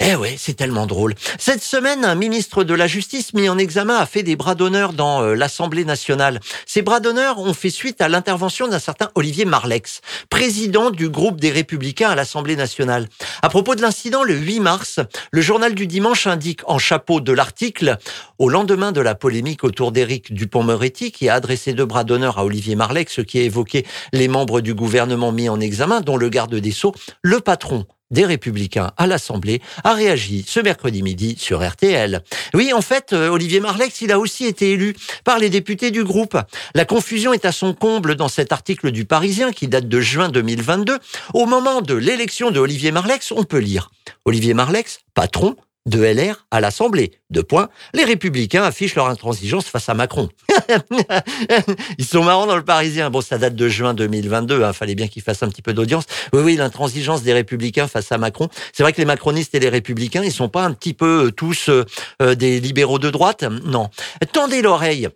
Eh 0.00 0.14
ouais, 0.14 0.36
c'est 0.38 0.54
tellement 0.54 0.86
drôle. 0.86 1.14
Cette 1.38 1.62
semaine, 1.62 2.04
un 2.04 2.14
ministre 2.14 2.64
de 2.64 2.74
la 2.74 2.86
Justice 2.86 3.34
mis 3.34 3.48
en 3.48 3.58
examen 3.58 3.96
a 3.96 4.06
fait 4.06 4.22
des 4.22 4.36
bras 4.36 4.54
d'honneur 4.54 4.92
dans 4.92 5.22
euh, 5.22 5.34
l'Assemblée 5.34 5.84
nationale. 5.84 6.40
Ces 6.66 6.82
bras 6.82 7.00
d'honneur 7.00 7.38
ont 7.38 7.54
fait 7.54 7.70
suite 7.70 8.00
à 8.00 8.08
l'intervention 8.08 8.68
d'un 8.68 8.78
certain 8.78 9.10
Olivier 9.14 9.44
Marlex, 9.44 10.00
président 10.30 10.90
du 10.90 11.08
groupe 11.08 11.40
des 11.40 11.50
Républicains 11.50 12.10
à 12.10 12.14
l'Assemblée 12.14 12.56
nationale. 12.56 13.08
À 13.42 13.48
propos 13.48 13.74
de 13.74 13.82
l'incident, 13.82 14.22
le 14.22 14.34
8 14.34 14.60
mars, 14.60 15.00
le 15.32 15.40
journal 15.40 15.74
du 15.74 15.86
dimanche 15.86 16.26
indique 16.26 16.60
en 16.66 16.78
chapeau 16.78 17.20
de 17.20 17.32
l'article, 17.32 17.98
au 18.38 18.48
lendemain 18.48 18.92
de 18.92 19.00
la 19.00 19.14
polémique 19.14 19.64
autour 19.64 19.92
d'Éric 19.92 20.32
Dupont-Moretti, 20.32 21.10
qui 21.10 21.28
a 21.28 21.34
adressé 21.34 21.72
deux 21.72 21.86
bras 21.86 22.04
d'honneur 22.04 22.38
à 22.38 22.44
Olivier 22.44 22.76
Marlex, 22.76 23.20
qui 23.24 23.38
a 23.38 23.42
évoqué 23.42 23.84
les 24.12 24.28
membres 24.28 24.60
du 24.60 24.74
gouvernement 24.74 25.32
mis 25.32 25.48
en 25.48 25.60
examen, 25.60 26.00
dont 26.00 26.16
le 26.16 26.28
garde 26.28 26.54
des 26.54 26.72
Sceaux, 26.72 26.94
le 27.22 27.40
patron 27.40 27.86
des 28.10 28.24
Républicains 28.24 28.92
à 28.96 29.06
l'Assemblée, 29.06 29.60
a 29.84 29.92
réagi 29.94 30.44
ce 30.46 30.60
mercredi 30.60 31.02
midi 31.02 31.36
sur 31.38 31.66
RTL. 31.66 32.22
Oui, 32.54 32.72
en 32.72 32.80
fait, 32.80 33.12
euh, 33.12 33.28
Olivier 33.28 33.60
Marlex, 33.60 34.00
il 34.00 34.12
a 34.12 34.18
aussi 34.18 34.46
été 34.46 34.72
élu 34.72 34.96
par 35.24 35.38
les 35.38 35.50
députés 35.50 35.90
du 35.90 36.04
groupe. 36.04 36.38
La 36.74 36.84
confusion 36.84 37.32
est 37.32 37.44
à 37.44 37.52
son 37.52 37.74
comble 37.74 38.14
dans 38.14 38.28
cet 38.28 38.52
article 38.52 38.90
du 38.90 39.04
Parisien 39.04 39.52
qui 39.52 39.68
date 39.68 39.88
de 39.88 40.00
juin 40.00 40.30
2022. 40.30 40.98
Au 41.34 41.46
moment 41.46 41.82
de 41.82 41.94
l'élection 41.94 42.50
de 42.50 42.58
Olivier 42.58 42.92
Marlex, 42.92 43.32
on 43.32 43.44
peut 43.44 43.58
lire 43.58 43.90
Olivier 44.24 44.54
Marlex, 44.54 45.00
patron 45.14 45.56
de 45.86 46.02
LR 46.02 46.46
à 46.50 46.60
l'Assemblée. 46.60 47.12
Deux 47.30 47.42
points. 47.42 47.68
Les 47.94 48.04
Républicains 48.04 48.62
affichent 48.62 48.94
leur 48.94 49.06
intransigeance 49.06 49.66
face 49.66 49.88
à 49.88 49.94
Macron. 49.94 50.28
Ils 51.98 52.04
sont 52.04 52.22
marrants 52.22 52.46
dans 52.46 52.56
le 52.56 52.64
Parisien. 52.64 53.10
Bon, 53.10 53.20
ça 53.20 53.38
date 53.38 53.54
de 53.54 53.68
juin 53.68 53.94
2022. 53.94 54.62
Hein. 54.62 54.72
Fallait 54.72 54.94
bien 54.94 55.08
qu'ils 55.08 55.22
fassent 55.22 55.42
un 55.42 55.48
petit 55.48 55.62
peu 55.62 55.72
d'audience. 55.72 56.04
Oui, 56.32 56.42
oui, 56.42 56.56
l'intransigeance 56.56 57.22
des 57.22 57.32
Républicains 57.32 57.88
face 57.88 58.12
à 58.12 58.18
Macron. 58.18 58.48
C'est 58.72 58.82
vrai 58.82 58.92
que 58.92 58.98
les 58.98 59.06
macronistes 59.06 59.54
et 59.54 59.60
les 59.60 59.68
Républicains, 59.68 60.22
ils 60.22 60.32
sont 60.32 60.48
pas 60.48 60.64
un 60.64 60.72
petit 60.72 60.94
peu 60.94 61.26
euh, 61.26 61.30
tous 61.30 61.68
euh, 61.68 61.84
euh, 62.22 62.34
des 62.34 62.60
libéraux 62.60 62.98
de 62.98 63.10
droite? 63.10 63.44
Non. 63.64 63.88
Tendez 64.32 64.62
l'oreille. 64.62 65.08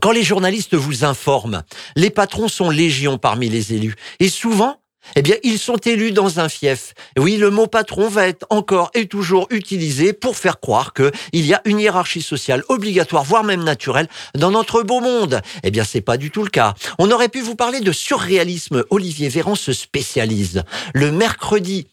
Quand 0.00 0.12
les 0.12 0.22
journalistes 0.22 0.74
vous 0.74 1.04
informent, 1.04 1.62
les 1.96 2.10
patrons 2.10 2.48
sont 2.48 2.70
légion 2.70 3.18
parmi 3.18 3.48
les 3.48 3.72
élus. 3.72 3.94
Et 4.20 4.28
souvent, 4.28 4.78
eh 5.14 5.22
bien, 5.22 5.36
ils 5.42 5.58
sont 5.58 5.76
élus 5.76 6.12
dans 6.12 6.40
un 6.40 6.48
fief. 6.48 6.94
Oui, 7.18 7.36
le 7.36 7.50
mot 7.50 7.66
patron 7.66 8.08
va 8.08 8.26
être 8.26 8.46
encore 8.50 8.90
et 8.94 9.06
toujours 9.06 9.46
utilisé 9.50 10.12
pour 10.12 10.36
faire 10.36 10.60
croire 10.60 10.92
qu'il 10.92 11.46
y 11.46 11.54
a 11.54 11.62
une 11.64 11.80
hiérarchie 11.80 12.22
sociale 12.22 12.64
obligatoire, 12.68 13.24
voire 13.24 13.44
même 13.44 13.62
naturelle, 13.62 14.08
dans 14.34 14.50
notre 14.50 14.82
beau 14.82 15.00
monde. 15.00 15.40
Eh 15.62 15.70
bien, 15.70 15.84
c'est 15.84 16.00
pas 16.00 16.16
du 16.16 16.30
tout 16.30 16.42
le 16.42 16.50
cas. 16.50 16.74
On 16.98 17.10
aurait 17.10 17.28
pu 17.28 17.40
vous 17.40 17.56
parler 17.56 17.80
de 17.80 17.92
surréalisme. 17.92 18.84
Olivier 18.90 19.28
Véran 19.28 19.54
se 19.54 19.72
spécialise. 19.72 20.62
Le 20.94 21.12
mercredi 21.12 21.86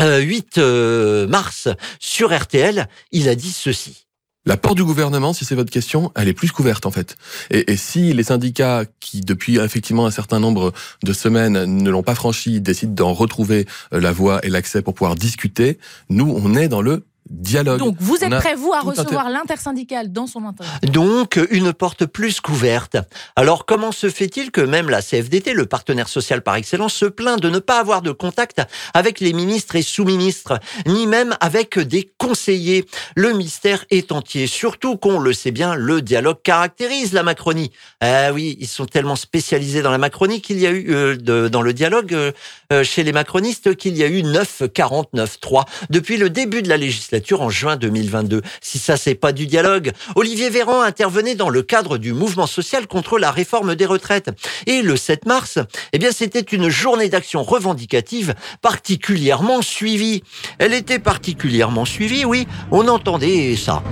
8 0.00 0.58
euh, 0.58 0.62
euh, 0.62 1.26
mars 1.26 1.68
sur 1.98 2.36
RTL, 2.36 2.88
il 3.10 3.28
a 3.28 3.34
dit 3.34 3.52
ceci. 3.52 4.07
La 4.48 4.56
porte 4.56 4.78
du 4.78 4.84
gouvernement, 4.84 5.34
si 5.34 5.44
c'est 5.44 5.54
votre 5.54 5.70
question, 5.70 6.10
elle 6.16 6.26
est 6.26 6.32
plus 6.32 6.50
couverte 6.52 6.86
en 6.86 6.90
fait. 6.90 7.16
Et, 7.50 7.76
si 7.76 8.14
les 8.14 8.22
syndicats 8.22 8.84
qui, 8.98 9.20
depuis 9.20 9.58
effectivement 9.58 10.06
un 10.06 10.10
certain 10.10 10.40
nombre 10.40 10.72
de 11.02 11.12
semaines, 11.12 11.66
ne 11.66 11.90
l'ont 11.90 12.02
pas 12.02 12.14
franchi, 12.14 12.62
décident 12.62 12.94
d'en 12.94 13.12
retrouver 13.12 13.66
euh, 13.92 14.00
la 14.00 14.10
voie 14.10 14.40
et 14.42 14.48
l'accès 14.48 14.80
pour 14.80 14.94
pouvoir 14.94 15.16
discuter, 15.16 15.78
nous, 16.08 16.34
on 16.34 16.54
est 16.54 16.68
dans 16.68 16.80
le 16.80 17.04
dialogue. 17.30 17.78
Donc 17.78 17.96
vous 18.00 18.24
êtes 18.24 18.34
prêt, 18.36 18.54
vous, 18.54 18.72
à 18.72 18.80
recevoir 18.80 19.28
l'intersyndical 19.30 20.12
dans 20.12 20.26
son 20.26 20.44
intérieur 20.44 20.78
Donc 20.82 21.38
une 21.50 21.72
porte 21.72 22.06
plus 22.06 22.40
couverte. 22.40 22.96
Alors 23.36 23.66
comment 23.66 23.92
se 23.92 24.08
fait-il 24.08 24.50
que 24.50 24.60
même 24.60 24.88
la 24.88 25.02
CFDT, 25.02 25.52
le 25.52 25.66
partenaire 25.66 26.08
social 26.08 26.42
par 26.42 26.56
excellence, 26.56 26.94
se 26.94 27.04
plaint 27.04 27.40
de 27.40 27.50
ne 27.50 27.58
pas 27.58 27.80
avoir 27.80 28.02
de 28.02 28.12
contact 28.12 28.62
avec 28.94 29.20
les 29.20 29.32
ministres 29.32 29.76
et 29.76 29.82
sous-ministres, 29.82 30.58
ni 30.86 31.06
même 31.06 31.36
avec 31.40 31.78
des 31.78 32.10
conseillers? 32.18 32.86
Le 33.14 33.32
mystère 33.32 33.84
est 33.90 34.12
entier. 34.12 34.46
Surtout 34.46 34.96
qu'on 34.96 35.18
le 35.18 35.32
sait 35.32 35.50
bien, 35.50 35.74
le 35.74 36.02
dialogue 36.02 36.40
caractérise 36.42 37.12
la 37.12 37.22
Macronie. 37.22 37.72
Ah 38.00 38.32
oui, 38.32 38.56
ils 38.60 38.68
sont 38.68 38.86
tellement 38.86 39.16
spécialisés 39.16 39.82
dans 39.82 39.90
la 39.90 39.98
Macronie 39.98 40.40
qu'il 40.40 40.58
y 40.58 40.66
a 40.66 40.70
eu 40.70 40.94
euh, 40.94 41.16
de, 41.16 41.48
dans 41.48 41.62
le 41.62 41.72
dialogue 41.72 42.14
euh, 42.14 42.32
euh 42.72 42.84
chez 42.84 43.02
les 43.02 43.12
macronistes 43.12 43.76
qu'il 43.76 43.96
y 43.96 44.04
a 44.04 44.06
eu 44.06 44.22
9 44.22 44.62
49 44.72 45.40
3 45.40 45.64
depuis 45.90 46.16
le 46.16 46.30
début 46.30 46.62
de 46.62 46.68
la 46.68 46.76
législature 46.76 47.17
en 47.40 47.50
juin 47.50 47.76
2022. 47.76 48.42
Si 48.60 48.78
ça, 48.78 48.96
c'est 48.96 49.14
pas 49.14 49.32
du 49.32 49.46
dialogue. 49.46 49.92
Olivier 50.14 50.50
Véran 50.50 50.82
intervenait 50.82 51.34
dans 51.34 51.48
le 51.48 51.62
cadre 51.62 51.98
du 51.98 52.12
mouvement 52.12 52.46
social 52.46 52.86
contre 52.86 53.18
la 53.18 53.30
réforme 53.30 53.74
des 53.74 53.86
retraites. 53.86 54.30
Et 54.66 54.82
le 54.82 54.96
7 54.96 55.26
mars, 55.26 55.58
eh 55.92 55.98
bien, 55.98 56.10
c'était 56.12 56.40
une 56.40 56.68
journée 56.68 57.08
d'action 57.08 57.42
revendicative 57.42 58.34
particulièrement 58.62 59.62
suivie. 59.62 60.22
Elle 60.58 60.74
était 60.74 60.98
particulièrement 60.98 61.84
suivie, 61.84 62.24
oui. 62.24 62.46
On 62.70 62.88
entendait 62.88 63.56
ça. 63.56 63.82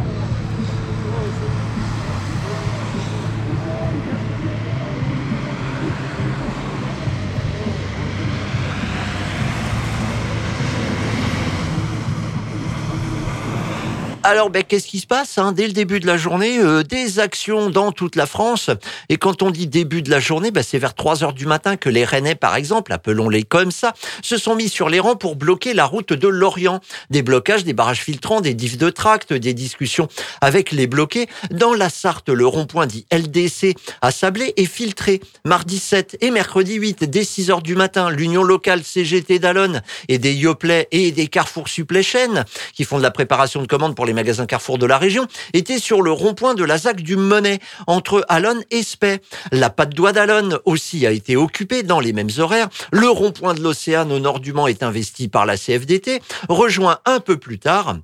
Alors, 14.29 14.51
ben, 14.51 14.65
qu'est-ce 14.65 14.89
qui 14.89 14.99
se 14.99 15.07
passe 15.07 15.39
hein? 15.39 15.53
Dès 15.53 15.69
le 15.69 15.73
début 15.73 16.01
de 16.01 16.07
la 16.09 16.17
journée, 16.17 16.59
euh, 16.59 16.83
des 16.83 17.21
actions 17.21 17.71
dans 17.71 17.93
toute 17.93 18.17
la 18.17 18.27
France. 18.27 18.71
Et 19.09 19.19
quand 19.19 19.41
on 19.45 19.53
dit 19.53 19.69
début 19.69 20.03
de 20.03 20.11
la 20.11 20.19
journée, 20.19 20.51
ben, 20.51 20.65
c'est 20.65 20.81
vers 20.81 20.95
3 20.95 21.23
heures 21.23 21.33
du 21.33 21.47
matin 21.47 21.77
que 21.77 21.89
les 21.89 22.05
Rennais, 22.05 22.35
par 22.35 22.57
exemple, 22.57 22.93
appelons-les 22.93 23.45
comme 23.45 23.71
ça, 23.71 23.95
se 24.23 24.37
sont 24.37 24.57
mis 24.57 24.69
sur 24.69 24.89
les 24.89 24.99
rangs 24.99 25.15
pour 25.15 25.37
bloquer 25.37 25.75
la 25.75 25.85
route 25.85 26.13
de 26.13 26.27
Lorient. 26.27 26.81
Des 27.09 27.23
blocages, 27.23 27.63
des 27.63 27.73
barrages 27.73 28.01
filtrants, 28.01 28.41
des 28.41 28.55
diffs 28.55 28.79
de 28.79 28.91
tract, 28.91 29.33
des 29.33 29.55
discussions 29.55 30.09
avec 30.41 30.73
les 30.73 30.89
bloqués. 30.89 31.29
Dans 31.53 31.73
la 31.73 31.89
Sarthe, 31.89 32.29
le 32.29 32.49
rond-point 32.49 32.87
dit 32.87 33.07
LDC 33.13 33.77
à 34.03 34.11
Sablé 34.11 34.55
est 34.57 34.65
filtré. 34.65 35.21
Mardi 35.45 35.79
7 35.79 36.17
et 36.21 36.33
mercredi 36.33 36.75
8, 36.75 37.05
dès 37.05 37.23
6 37.23 37.51
heures 37.53 37.63
du 37.63 37.77
matin, 37.77 38.11
l'Union 38.11 38.43
locale 38.43 38.83
CGT 38.83 39.39
d'Alonne 39.39 39.83
et 40.09 40.19
des 40.19 40.35
Yoplait 40.35 40.89
et 40.91 41.13
des 41.13 41.29
Carrefour 41.29 41.69
Suppléchaîne 41.69 42.45
qui 42.75 42.83
font 42.83 42.99
de 42.99 43.05
la 43.05 43.13
préparation 43.13 43.63
de 43.63 43.69
commandes 43.69 43.95
pour 43.95 44.05
les 44.05 44.16
magasin 44.17 44.47
Carrefour 44.47 44.79
de 44.79 44.87
la 44.87 44.99
région, 44.99 45.29
était 45.53 45.79
sur 45.79 46.03
le 46.03 46.11
rond-point 46.11 46.55
de 46.55 46.65
la 46.65 46.79
ZAC 46.79 47.03
du 47.03 47.17
Monet, 47.17 47.61
entre 47.87 48.25
Alonne 48.29 48.65
et 48.73 48.83
Spey. 48.83 49.21
La 49.53 49.71
patte 49.71 49.95
d'oie 49.95 50.13
d'Alonne 50.13 50.59
aussi 50.65 51.07
a 51.07 51.13
été 51.13 51.37
occupée 51.37 51.85
dans 51.85 52.01
les 52.01 52.13
mêmes 52.13 52.31
horaires. 52.39 52.69
Le 52.91 53.09
rond-point 53.09 53.55
de 53.55 53.63
l'Océan 53.63 54.11
au 54.11 54.19
nord 54.19 54.41
du 54.41 54.53
Mans 54.53 54.67
est 54.67 54.83
investi 54.83 55.29
par 55.29 55.47
la 55.47 55.57
CFDT, 55.57 56.21
rejoint 56.49 56.99
un 57.05 57.21
peu 57.21 57.37
plus 57.37 57.59
tard 57.59 57.97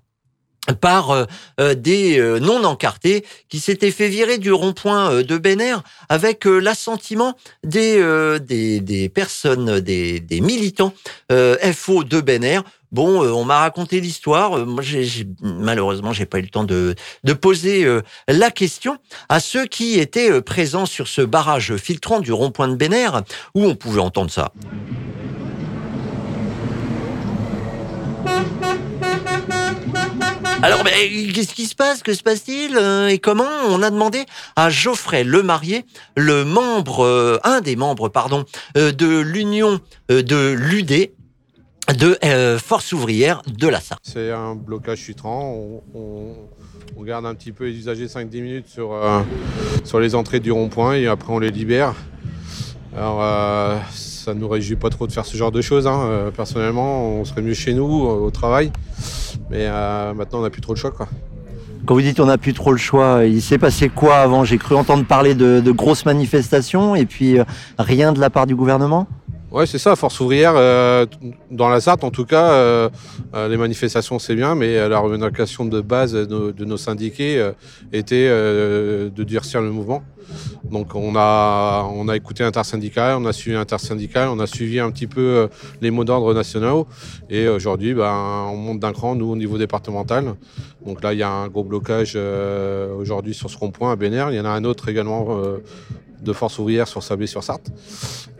par 0.80 1.10
euh, 1.10 1.24
euh, 1.60 1.74
des 1.74 2.18
euh, 2.18 2.38
non 2.38 2.62
encartés 2.64 3.24
qui 3.48 3.58
s'étaient 3.58 3.90
fait 3.90 4.08
virer 4.08 4.38
du 4.38 4.52
rond-point 4.52 5.22
de 5.22 5.38
Béner 5.38 5.74
avec 6.08 6.44
l'assentiment 6.44 7.36
des, 7.64 9.10
personnes, 9.12 9.80
des, 9.80 10.20
des 10.20 10.40
militants 10.40 10.94
FO 11.30 12.04
de 12.04 12.20
Béner 12.20 12.60
Bon, 12.92 13.24
euh, 13.24 13.32
on 13.32 13.46
m'a 13.46 13.60
raconté 13.60 14.00
l'histoire. 14.00 14.58
Euh, 14.58 14.64
moi, 14.66 14.82
j'ai, 14.82 15.26
malheureusement, 15.40 16.12
j'ai 16.12 16.26
pas 16.26 16.38
eu 16.38 16.42
le 16.42 16.48
temps 16.48 16.64
de, 16.64 16.94
poser 17.40 17.84
euh, 17.84 18.02
la 18.28 18.50
question 18.50 18.98
à 19.30 19.40
ceux 19.40 19.64
qui 19.64 19.98
étaient 19.98 20.42
présents 20.42 20.84
sur 20.84 21.08
ce 21.08 21.22
barrage 21.22 21.74
filtrant 21.76 22.20
du 22.20 22.32
rond-point 22.32 22.68
de 22.68 22.74
Béner, 22.74 23.08
où 23.54 23.64
on 23.64 23.74
pouvait 23.74 24.02
entendre 24.02 24.30
ça. 24.30 24.52
Alors, 30.60 30.84
ben, 30.84 30.92
qu'est-ce 31.32 31.54
qui 31.54 31.66
se 31.66 31.74
passe? 31.74 32.02
Que 32.02 32.12
se 32.12 32.22
passe-t-il? 32.22 32.76
Et 33.08 33.18
comment? 33.18 33.48
On 33.68 33.82
a 33.82 33.90
demandé 33.90 34.26
à 34.54 34.68
Geoffrey 34.68 35.24
Lemarié, 35.24 35.86
le 36.14 36.44
membre, 36.44 37.40
un 37.42 37.62
des 37.62 37.74
membres, 37.74 38.10
pardon, 38.10 38.44
de 38.74 39.18
l'Union 39.18 39.80
de 40.08 40.52
l'UD, 40.52 41.10
de 41.90 42.16
euh, 42.24 42.58
Force 42.58 42.92
ouvrière 42.92 43.42
de 43.46 43.68
la 43.68 43.80
Sarthe. 43.80 44.02
C'est 44.04 44.30
un 44.30 44.54
blocage 44.54 44.98
filtrant. 44.98 45.80
On, 45.94 46.34
garde 47.04 47.26
un 47.26 47.34
petit 47.34 47.50
peu 47.50 47.64
les 47.64 47.76
usagers 47.76 48.06
5-10 48.06 48.42
minutes 48.42 48.68
sur, 48.68 48.92
euh, 48.92 49.22
sur 49.82 49.98
les 49.98 50.14
entrées 50.14 50.38
du 50.38 50.52
rond-point 50.52 50.94
et 50.94 51.08
après 51.08 51.32
on 51.32 51.40
les 51.40 51.50
libère. 51.50 51.94
Alors 52.96 53.18
euh, 53.20 53.76
ça 53.90 54.34
ne 54.34 54.38
nous 54.38 54.48
réjouit 54.48 54.76
pas 54.76 54.88
trop 54.88 55.08
de 55.08 55.12
faire 55.12 55.26
ce 55.26 55.36
genre 55.36 55.50
de 55.50 55.60
choses. 55.60 55.88
Hein. 55.88 56.30
personnellement, 56.36 57.08
on 57.08 57.24
serait 57.24 57.42
mieux 57.42 57.54
chez 57.54 57.74
nous 57.74 57.84
au 57.84 58.30
travail. 58.30 58.70
Mais 59.50 59.68
maintenant 60.14 60.38
on 60.38 60.42
n'a 60.42 60.50
plus 60.50 60.60
trop 60.60 60.74
le 60.74 60.78
choix. 60.78 60.92
Quand 61.84 61.94
vous 61.94 62.02
dites 62.02 62.20
on 62.20 62.26
n'a 62.26 62.38
plus 62.38 62.54
trop 62.54 62.70
le 62.70 62.78
choix, 62.78 63.24
il 63.24 63.42
s'est 63.42 63.58
passé 63.58 63.88
quoi 63.88 64.18
avant? 64.18 64.44
J'ai 64.44 64.58
cru 64.58 64.76
entendre 64.76 65.04
parler 65.04 65.34
de, 65.34 65.58
de, 65.58 65.72
grosses 65.72 66.06
manifestations 66.06 66.94
et 66.94 67.04
puis 67.04 67.38
rien 67.80 68.12
de 68.12 68.20
la 68.20 68.30
part 68.30 68.46
du 68.46 68.54
gouvernement? 68.54 69.08
Ouais, 69.52 69.66
c'est 69.66 69.76
ça, 69.76 69.96
Force 69.96 70.18
ouvrière. 70.20 70.54
Euh, 70.56 71.04
dans 71.50 71.68
la 71.68 71.78
Sarthe, 71.78 72.04
en 72.04 72.10
tout 72.10 72.24
cas, 72.24 72.52
euh, 72.52 72.88
euh, 73.34 73.48
les 73.48 73.58
manifestations, 73.58 74.18
c'est 74.18 74.34
bien, 74.34 74.54
mais 74.54 74.88
la 74.88 74.98
revendication 74.98 75.66
de 75.66 75.82
base 75.82 76.14
de 76.14 76.64
nos, 76.64 76.76
syndiqués 76.78 77.50
était 77.92 78.30
de 78.30 79.24
durcir 79.24 79.60
le 79.60 79.70
mouvement. 79.70 80.02
Donc, 80.64 80.94
on 80.94 81.14
a, 81.16 81.86
on 81.92 82.08
a 82.08 82.16
écouté 82.16 82.44
intersyndical, 82.44 83.18
on 83.18 83.26
a 83.26 83.32
suivi 83.34 83.54
intersyndical, 83.54 84.28
on 84.30 84.38
a 84.38 84.46
suivi 84.46 84.80
un 84.80 84.90
petit 84.90 85.06
peu 85.06 85.48
les 85.82 85.90
mots 85.90 86.04
d'ordre 86.04 86.32
nationaux. 86.32 86.86
Et 87.28 87.46
aujourd'hui, 87.46 87.92
ben, 87.92 88.46
on 88.50 88.56
monte 88.56 88.80
d'un 88.80 88.92
cran, 88.92 89.14
nous, 89.14 89.30
au 89.30 89.36
niveau 89.36 89.58
départemental. 89.58 90.34
Donc 90.86 91.02
là, 91.02 91.12
il 91.12 91.18
y 91.18 91.22
a 91.22 91.28
un 91.28 91.48
gros 91.48 91.64
blocage 91.64 92.18
aujourd'hui 92.98 93.34
sur 93.34 93.50
ce 93.50 93.58
rond-point 93.58 93.92
à 93.92 93.96
Bénère. 93.96 94.30
Il 94.30 94.36
y 94.36 94.40
en 94.40 94.46
a 94.46 94.50
un 94.50 94.64
autre 94.64 94.88
également 94.88 95.40
de 96.22 96.32
force 96.32 96.58
ouvrière 96.58 96.88
sur 96.88 97.02
Sablé-sur-Sarthe. 97.02 97.70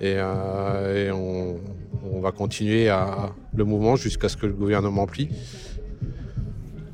Et, 0.00 0.14
euh, 0.16 1.12
on, 1.12 2.20
va 2.20 2.30
continuer 2.30 2.88
le 3.52 3.64
mouvement 3.64 3.96
jusqu'à 3.96 4.28
ce 4.28 4.36
que 4.36 4.46
le 4.46 4.52
gouvernement 4.52 5.06
plie. 5.06 5.28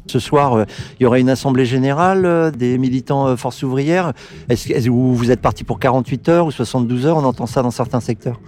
Ce 0.06 0.18
soir, 0.18 0.54
euh, 0.54 0.64
il 0.98 1.02
y 1.02 1.06
aura 1.06 1.18
une 1.18 1.28
assemblée 1.28 1.66
générale 1.66 2.24
euh, 2.24 2.50
des 2.50 2.78
militants 2.78 3.36
force 3.36 3.62
ouvrière. 3.62 4.14
Est-ce 4.48 4.88
vous 4.88 5.30
êtes 5.30 5.42
parti 5.42 5.64
pour 5.64 5.78
48 5.78 6.28
heures 6.30 6.46
ou 6.46 6.50
72 6.50 7.04
heures? 7.04 7.18
On 7.18 7.24
entend 7.24 7.44
ça 7.44 7.60
dans 7.60 7.70
certains 7.70 8.00
secteurs. 8.00 8.40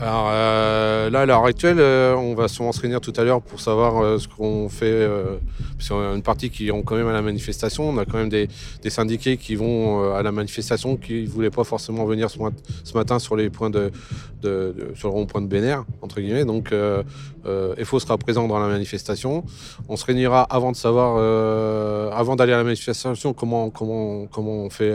Alors 0.00 0.28
euh, 0.30 1.10
là, 1.10 1.22
à 1.22 1.26
l'heure 1.26 1.44
actuelle, 1.44 1.80
euh, 1.80 2.14
on 2.14 2.34
va 2.34 2.46
sûrement 2.46 2.70
se 2.70 2.80
réunir 2.80 3.00
tout 3.00 3.12
à 3.16 3.24
l'heure 3.24 3.42
pour 3.42 3.60
savoir 3.60 4.00
euh, 4.00 4.18
ce 4.18 4.28
qu'on 4.28 4.68
fait. 4.68 5.08
parce 5.76 5.88
qu'on 5.88 6.12
a 6.12 6.14
une 6.14 6.22
partie 6.22 6.50
qui 6.50 6.66
iront 6.66 6.82
quand 6.82 6.94
même 6.94 7.08
à 7.08 7.12
la 7.12 7.22
manifestation. 7.22 7.88
On 7.88 7.98
a 7.98 8.04
quand 8.04 8.18
même 8.18 8.28
des, 8.28 8.48
syndiqués 8.88 9.36
qui 9.36 9.56
vont 9.56 10.14
à 10.14 10.22
la 10.22 10.30
manifestation 10.30 10.96
qui 10.96 11.22
ne 11.22 11.28
voulaient 11.28 11.50
pas 11.50 11.64
forcément 11.64 12.04
venir 12.04 12.30
ce, 12.30 12.38
matin 12.94 13.18
sur 13.18 13.34
les 13.34 13.50
points 13.50 13.70
de, 13.70 13.90
sur 14.94 15.08
le 15.08 15.14
rond-point 15.14 15.42
de 15.42 15.46
Bénère, 15.46 15.84
entre 16.00 16.20
guillemets. 16.20 16.44
Donc 16.44 16.72
FO 17.84 17.98
sera 17.98 18.18
présent 18.18 18.46
dans 18.46 18.58
la 18.58 18.68
manifestation. 18.68 19.44
On 19.88 19.96
se 19.96 20.04
réunira 20.04 20.42
avant 20.42 20.70
de 20.70 20.76
savoir, 20.76 21.16
avant 22.12 22.36
d'aller 22.36 22.52
à 22.52 22.58
la 22.58 22.64
manifestation, 22.64 23.32
comment, 23.34 23.70
comment, 23.70 24.26
comment 24.26 24.64
on 24.64 24.70
fait 24.70 24.92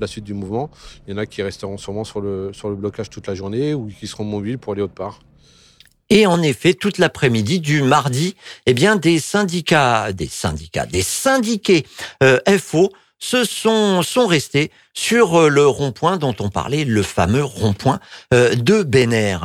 la 0.00 0.06
suite 0.06 0.24
du 0.24 0.34
mouvement. 0.34 0.70
Il 1.06 1.12
y 1.12 1.14
en 1.14 1.18
a 1.18 1.26
qui 1.26 1.42
resteront 1.42 1.78
sûrement 1.78 2.04
sur 2.04 2.20
le, 2.20 2.50
sur 2.52 2.68
le 2.68 2.76
blocage 2.76 3.10
toute 3.10 3.26
la 3.26 3.34
journée 3.34 3.74
ou 3.74 3.88
qui 3.88 4.06
seront 4.06 4.24
pour 4.56 4.72
aller 4.72 4.82
autre 4.82 4.94
part. 4.94 5.20
Et 6.10 6.26
en 6.26 6.42
effet, 6.42 6.74
toute 6.74 6.98
l'après-midi 6.98 7.60
du 7.60 7.82
mardi, 7.82 8.34
eh 8.66 8.74
bien, 8.74 8.96
des 8.96 9.18
syndicats, 9.20 10.12
des 10.12 10.26
syndicats, 10.26 10.86
des 10.86 11.02
syndiqués 11.02 11.84
euh, 12.22 12.38
FO 12.58 12.90
se 13.18 13.44
sont, 13.44 14.02
sont 14.02 14.26
restés 14.26 14.70
sur 14.94 15.38
euh, 15.38 15.48
le 15.48 15.66
rond-point 15.66 16.16
dont 16.16 16.34
on 16.40 16.48
parlait, 16.48 16.84
le 16.84 17.02
fameux 17.02 17.44
rond-point 17.44 18.00
euh, 18.32 18.54
de 18.54 18.82
Béner. 18.82 19.36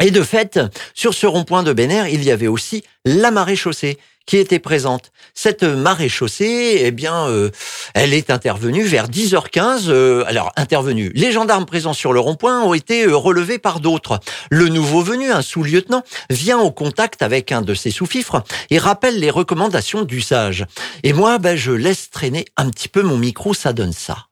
Et 0.00 0.10
de 0.10 0.22
fait, 0.22 0.58
sur 0.94 1.12
ce 1.12 1.26
rond-point 1.26 1.62
de 1.62 1.72
Béner, 1.72 2.04
il 2.12 2.24
y 2.24 2.30
avait 2.30 2.46
aussi 2.46 2.82
la 3.04 3.30
marée 3.30 3.56
chaussée 3.56 3.98
qui 4.26 4.36
était 4.36 4.58
présente. 4.58 5.12
Cette 5.34 5.62
marée 5.62 6.08
chaussée, 6.08 6.80
eh 6.80 6.90
bien, 6.90 7.26
euh, 7.28 7.50
elle 7.94 8.14
est 8.14 8.30
intervenue 8.30 8.82
vers 8.82 9.08
10h15. 9.08 9.84
Euh, 9.88 10.24
alors, 10.26 10.52
intervenue. 10.56 11.10
Les 11.14 11.32
gendarmes 11.32 11.66
présents 11.66 11.92
sur 11.92 12.12
le 12.12 12.20
rond-point 12.20 12.62
ont 12.62 12.74
été 12.74 13.04
euh, 13.04 13.16
relevés 13.16 13.58
par 13.58 13.80
d'autres. 13.80 14.20
Le 14.50 14.68
nouveau 14.68 15.02
venu, 15.02 15.30
un 15.30 15.42
sous-lieutenant, 15.42 16.02
vient 16.30 16.58
au 16.58 16.70
contact 16.70 17.22
avec 17.22 17.52
un 17.52 17.62
de 17.62 17.74
ses 17.74 17.90
sous-fifres 17.90 18.42
et 18.70 18.78
rappelle 18.78 19.18
les 19.18 19.30
recommandations 19.30 20.02
d'usage. 20.02 20.66
Et 21.02 21.12
moi, 21.12 21.38
ben, 21.38 21.56
je 21.56 21.72
laisse 21.72 22.10
traîner 22.10 22.44
un 22.56 22.70
petit 22.70 22.88
peu 22.88 23.02
mon 23.02 23.16
micro, 23.16 23.54
ça 23.54 23.72
donne 23.72 23.92
ça. 23.92 24.26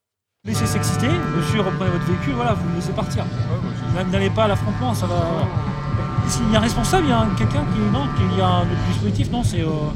Laissez 0.47 0.67
s'exciter, 0.67 1.09
monsieur, 1.37 1.61
reprenez 1.61 1.91
votre 1.91 2.07
véhicule, 2.07 2.33
voilà, 2.35 2.55
vous 2.55 2.67
le 2.71 2.77
laissez 2.77 2.93
partir. 2.93 3.27
N'allez 4.11 4.31
pas 4.31 4.45
à 4.45 4.49
l'affrontement, 4.49 4.95
ça 4.95 5.07
va 5.07 5.47
il 6.47 6.53
y 6.53 6.57
a 6.57 6.59
un 6.59 6.63
responsable, 6.63 7.07
il 7.07 7.11
y 7.11 7.13
a 7.13 7.27
quelqu'un 7.37 7.65
qui. 7.73 7.81
Non, 7.93 8.07
il 8.33 8.39
y 8.39 8.41
a 8.41 8.47
un 8.47 8.67
dispositif, 8.89 9.31
non, 9.31 9.43
c'est. 9.43 9.61
Euh, 9.61 9.91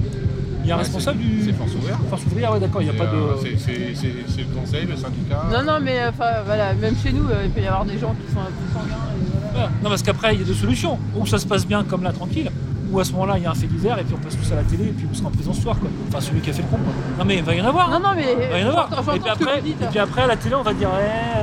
il 0.62 0.68
y 0.68 0.72
a 0.72 0.76
un 0.76 0.78
responsable 0.78 1.18
du. 1.18 1.42
C'est 1.44 1.52
Force 1.52 1.74
ouvrière. 1.74 1.98
Force 2.08 2.24
ouvrière, 2.26 2.52
ouais, 2.52 2.60
d'accord, 2.60 2.82
il 2.82 2.88
n'y 2.88 2.94
a 2.96 2.98
pas 2.98 3.10
de. 3.10 3.16
Euh, 3.16 3.36
c'est 3.42 4.38
le 4.42 4.58
conseil, 4.58 4.86
le 4.86 4.96
syndicat. 4.96 5.44
Non, 5.52 5.62
non, 5.62 5.78
mais 5.82 5.98
enfin, 6.08 6.42
voilà, 6.46 6.72
même 6.74 6.94
chez 7.02 7.12
nous, 7.12 7.28
euh, 7.28 7.42
il 7.44 7.50
peut 7.50 7.60
y 7.60 7.66
avoir 7.66 7.84
des 7.84 7.98
gens 7.98 8.14
qui 8.14 8.32
sont 8.32 8.40
un 8.40 8.44
peu 8.44 8.72
sanguins. 8.72 9.68
Non, 9.82 9.88
parce 9.90 10.02
qu'après, 10.02 10.34
il 10.34 10.40
y 10.40 10.42
a 10.42 10.46
deux 10.46 10.54
solutions. 10.54 10.98
Ou 11.16 11.26
ça 11.26 11.38
se 11.38 11.46
passe 11.46 11.66
bien 11.66 11.84
comme 11.84 12.02
là, 12.02 12.12
tranquille, 12.12 12.50
ou 12.94 13.00
à 13.00 13.04
ce 13.04 13.12
moment-là, 13.12 13.38
il 13.38 13.42
y 13.42 13.46
a 13.46 13.50
un 13.50 13.54
fait 13.54 13.66
divers, 13.66 13.98
et 13.98 14.04
puis 14.04 14.14
on 14.14 14.22
passe 14.22 14.36
tous 14.36 14.52
à 14.52 14.56
la 14.56 14.62
télé, 14.62 14.84
et 14.84 14.92
puis 14.92 15.06
on 15.10 15.14
sera 15.14 15.28
en 15.28 15.32
prison 15.32 15.52
ce 15.52 15.62
soir, 15.62 15.78
quoi. 15.78 15.90
Enfin, 16.08 16.20
celui 16.20 16.40
qui 16.40 16.50
a 16.50 16.52
fait 16.52 16.62
le 16.62 16.68
con, 16.68 16.76
quoi. 16.76 16.92
Non, 17.18 17.24
mais 17.24 17.36
il 17.38 17.42
va 17.42 17.54
y 17.54 17.60
en 17.60 17.66
avoir. 17.66 17.90
Non, 17.90 17.98
non, 17.98 18.14
mais. 18.14 18.36
Il 18.40 18.48
va 18.48 18.58
y 18.58 18.64
en 18.64 18.68
avoir. 18.68 18.88
Et 19.14 19.18
puis, 19.18 19.30
après, 19.30 19.58
et 19.58 19.86
puis 19.90 19.98
après, 19.98 20.22
à 20.22 20.26
la 20.28 20.36
télé, 20.36 20.54
on 20.54 20.62
va 20.62 20.72
dire, 20.72 20.88
eh, 21.00 21.40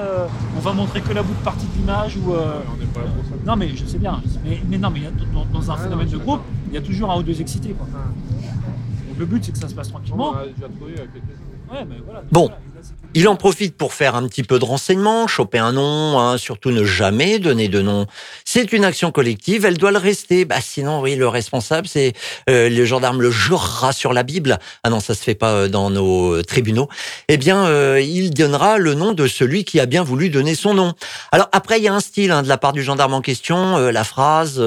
on 0.58 0.60
va 0.62 0.74
montrer 0.74 1.02
que 1.02 1.12
la 1.12 1.24
bout 1.24 1.34
de 1.34 1.44
partie 1.44 1.66
de 1.66 1.78
l'image, 1.78 2.18
ou. 2.18 2.32
on 2.32 2.78
n'est 2.80 2.86
pas 2.86 3.02
là 3.02 3.08
pour 3.08 3.26
ça. 3.26 3.32
Non, 3.46 3.56
mais 3.58 3.70
je 3.76 3.86
sais 3.86 3.98
bien. 3.98 4.22
Mais, 4.70 4.78
non, 4.78 4.90
mais 4.90 5.02
dans, 5.52 5.72
un 5.72 5.78
phénomène 5.78 6.08
de 6.08 6.18
groupe, 6.18 6.42
il 6.70 6.74
y 6.74 6.78
a 6.78 6.82
toujours 6.82 7.12
un 7.12 7.18
ou 7.18 7.24
deux 7.24 7.42
excités. 7.42 7.72
Quoi. 7.72 7.88
Le 9.18 9.26
but, 9.26 9.44
c'est 9.44 9.52
que 9.52 9.58
ça 9.58 9.68
se 9.68 9.76
passe 9.76 9.90
tranquillement. 9.90 10.34
Bon, 12.32 12.50
il 13.14 13.28
en 13.28 13.36
profite 13.36 13.76
pour 13.76 13.94
faire 13.94 14.16
un 14.16 14.26
petit 14.26 14.44
peu 14.44 14.58
de 14.58 14.64
renseignement, 14.64 15.28
choper 15.28 15.58
un 15.58 15.74
nom, 15.74 16.18
hein, 16.18 16.38
surtout 16.38 16.72
ne 16.72 16.86
jamais 16.86 17.40
donner 17.40 17.68
de 17.68 17.82
nom. 17.82 18.06
C'est 18.46 18.72
une 18.72 18.86
action 18.86 19.12
collective, 19.12 19.66
elle 19.66 19.78
doit 19.78 19.92
le 19.92 19.98
rester. 19.98 20.46
Bah 20.46 20.62
sinon, 20.62 21.02
oui, 21.02 21.18
le 21.18 21.28
responsable, 21.28 21.90
c'est 21.90 22.14
euh, 22.50 22.70
le 22.70 22.86
gendarme 22.86 23.22
le 23.22 23.30
jurera 23.30 23.92
sur 23.92 24.14
la 24.14 24.24
Bible. 24.24 24.60
Ah 24.84 24.90
non, 24.90 25.02
ça 25.02 25.14
se 25.14 25.24
fait 25.24 25.36
pas 25.36 25.52
euh, 25.52 25.68
dans 25.68 25.90
nos 25.90 26.36
euh, 26.36 26.42
tribunaux. 26.42 26.88
Eh 27.28 27.36
bien, 27.36 27.98
il 28.00 28.30
donnera 28.32 28.78
le 28.78 28.94
nom 28.94 29.12
de 29.12 29.28
celui 29.28 29.66
qui 29.66 29.82
a 29.82 29.86
bien 29.86 30.04
voulu 30.04 30.30
donner 30.30 30.56
son 30.56 30.74
nom. 30.74 30.94
Alors 31.34 31.50
après, 31.52 31.80
il 31.80 31.84
y 31.84 31.90
a 31.90 31.94
un 31.94 32.00
style 32.00 32.32
hein, 32.32 32.44
de 32.44 32.48
la 32.48 32.58
part 32.58 32.72
du 32.72 32.82
gendarme 32.82 33.14
en 33.14 33.22
question, 33.22 33.78
la 33.78 34.04
phrase 34.06 34.64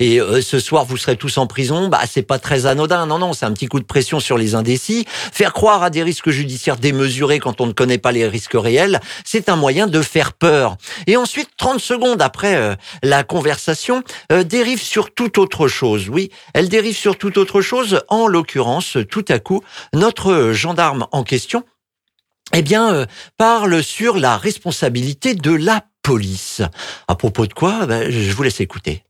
et 0.00 0.20
ce 0.42 0.58
soir 0.58 0.84
vous 0.84 0.96
serez 0.96 1.16
tous 1.16 1.38
en 1.38 1.46
prison. 1.46 1.88
Bah 1.88 2.00
c'est 2.08 2.22
pas 2.22 2.38
très 2.38 2.66
anodin. 2.66 3.06
Non, 3.06 3.18
non, 3.18 3.32
c'est 3.32 3.46
un 3.46 3.52
petit 3.52 3.66
coup 3.66 3.80
de 3.80 3.84
pression 3.84 4.20
sur 4.20 4.36
les 4.36 4.54
indécis. 4.54 5.06
Faire 5.08 5.52
croire 5.52 5.82
à 5.82 5.90
des 5.90 6.02
risques 6.02 6.30
judiciaires 6.30 6.45
démesurés 6.78 7.38
quand 7.38 7.60
on 7.60 7.66
ne 7.66 7.72
connaît 7.72 7.98
pas 7.98 8.12
les 8.12 8.26
risques 8.26 8.54
réels, 8.54 9.00
c'est 9.24 9.48
un 9.48 9.56
moyen 9.56 9.86
de 9.86 10.00
faire 10.02 10.32
peur. 10.32 10.76
Et 11.06 11.16
ensuite, 11.16 11.50
30 11.56 11.80
secondes 11.80 12.22
après 12.22 12.56
euh, 12.56 12.74
la 13.02 13.24
conversation, 13.24 14.02
euh, 14.32 14.44
dérive 14.44 14.80
sur 14.80 15.12
toute 15.12 15.38
autre 15.38 15.68
chose. 15.68 16.08
Oui, 16.08 16.30
elle 16.54 16.68
dérive 16.68 16.96
sur 16.96 17.18
toute 17.18 17.38
autre 17.38 17.60
chose. 17.60 18.02
En 18.08 18.26
l'occurrence, 18.26 18.96
tout 19.10 19.24
à 19.28 19.38
coup, 19.38 19.62
notre 19.92 20.52
gendarme 20.52 21.06
en 21.12 21.22
question, 21.22 21.64
eh 22.54 22.62
bien, 22.62 22.94
euh, 22.94 23.06
parle 23.36 23.82
sur 23.82 24.16
la 24.16 24.36
responsabilité 24.36 25.34
de 25.34 25.52
la 25.52 25.84
police. 26.02 26.62
À 27.08 27.16
propos 27.16 27.46
de 27.46 27.52
quoi 27.52 27.86
ben, 27.86 28.10
Je 28.10 28.32
vous 28.32 28.42
laisse 28.42 28.60
écouter. 28.60 29.02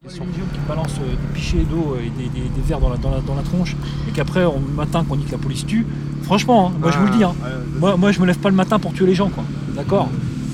Qui 0.66 0.68
balancent 0.68 0.98
des 0.98 1.34
pichets 1.34 1.64
d'eau 1.70 1.96
et 2.00 2.10
des, 2.10 2.62
verres 2.66 2.80
dans 2.80 2.90
la, 2.90 2.96
dans, 2.96 3.10
dans 3.20 3.34
la, 3.34 3.42
tronche, 3.42 3.76
et 4.08 4.12
qu'après, 4.12 4.44
au 4.44 4.58
matin, 4.74 5.04
qu'on 5.08 5.16
dit 5.16 5.24
que 5.24 5.32
la 5.32 5.38
police 5.38 5.64
tue, 5.64 5.86
Franchement, 6.26 6.72
hein, 6.74 6.78
moi 6.80 6.90
je 6.90 6.98
vous 6.98 7.06
le 7.06 7.12
dis, 7.12 7.22
hein. 7.22 7.34
moi, 7.78 7.96
moi 7.96 8.10
je 8.10 8.20
me 8.20 8.26
lève 8.26 8.38
pas 8.38 8.48
le 8.48 8.56
matin 8.56 8.80
pour 8.80 8.92
tuer 8.92 9.06
les 9.06 9.14
gens, 9.14 9.28
quoi. 9.28 9.44
D'accord? 9.76 10.08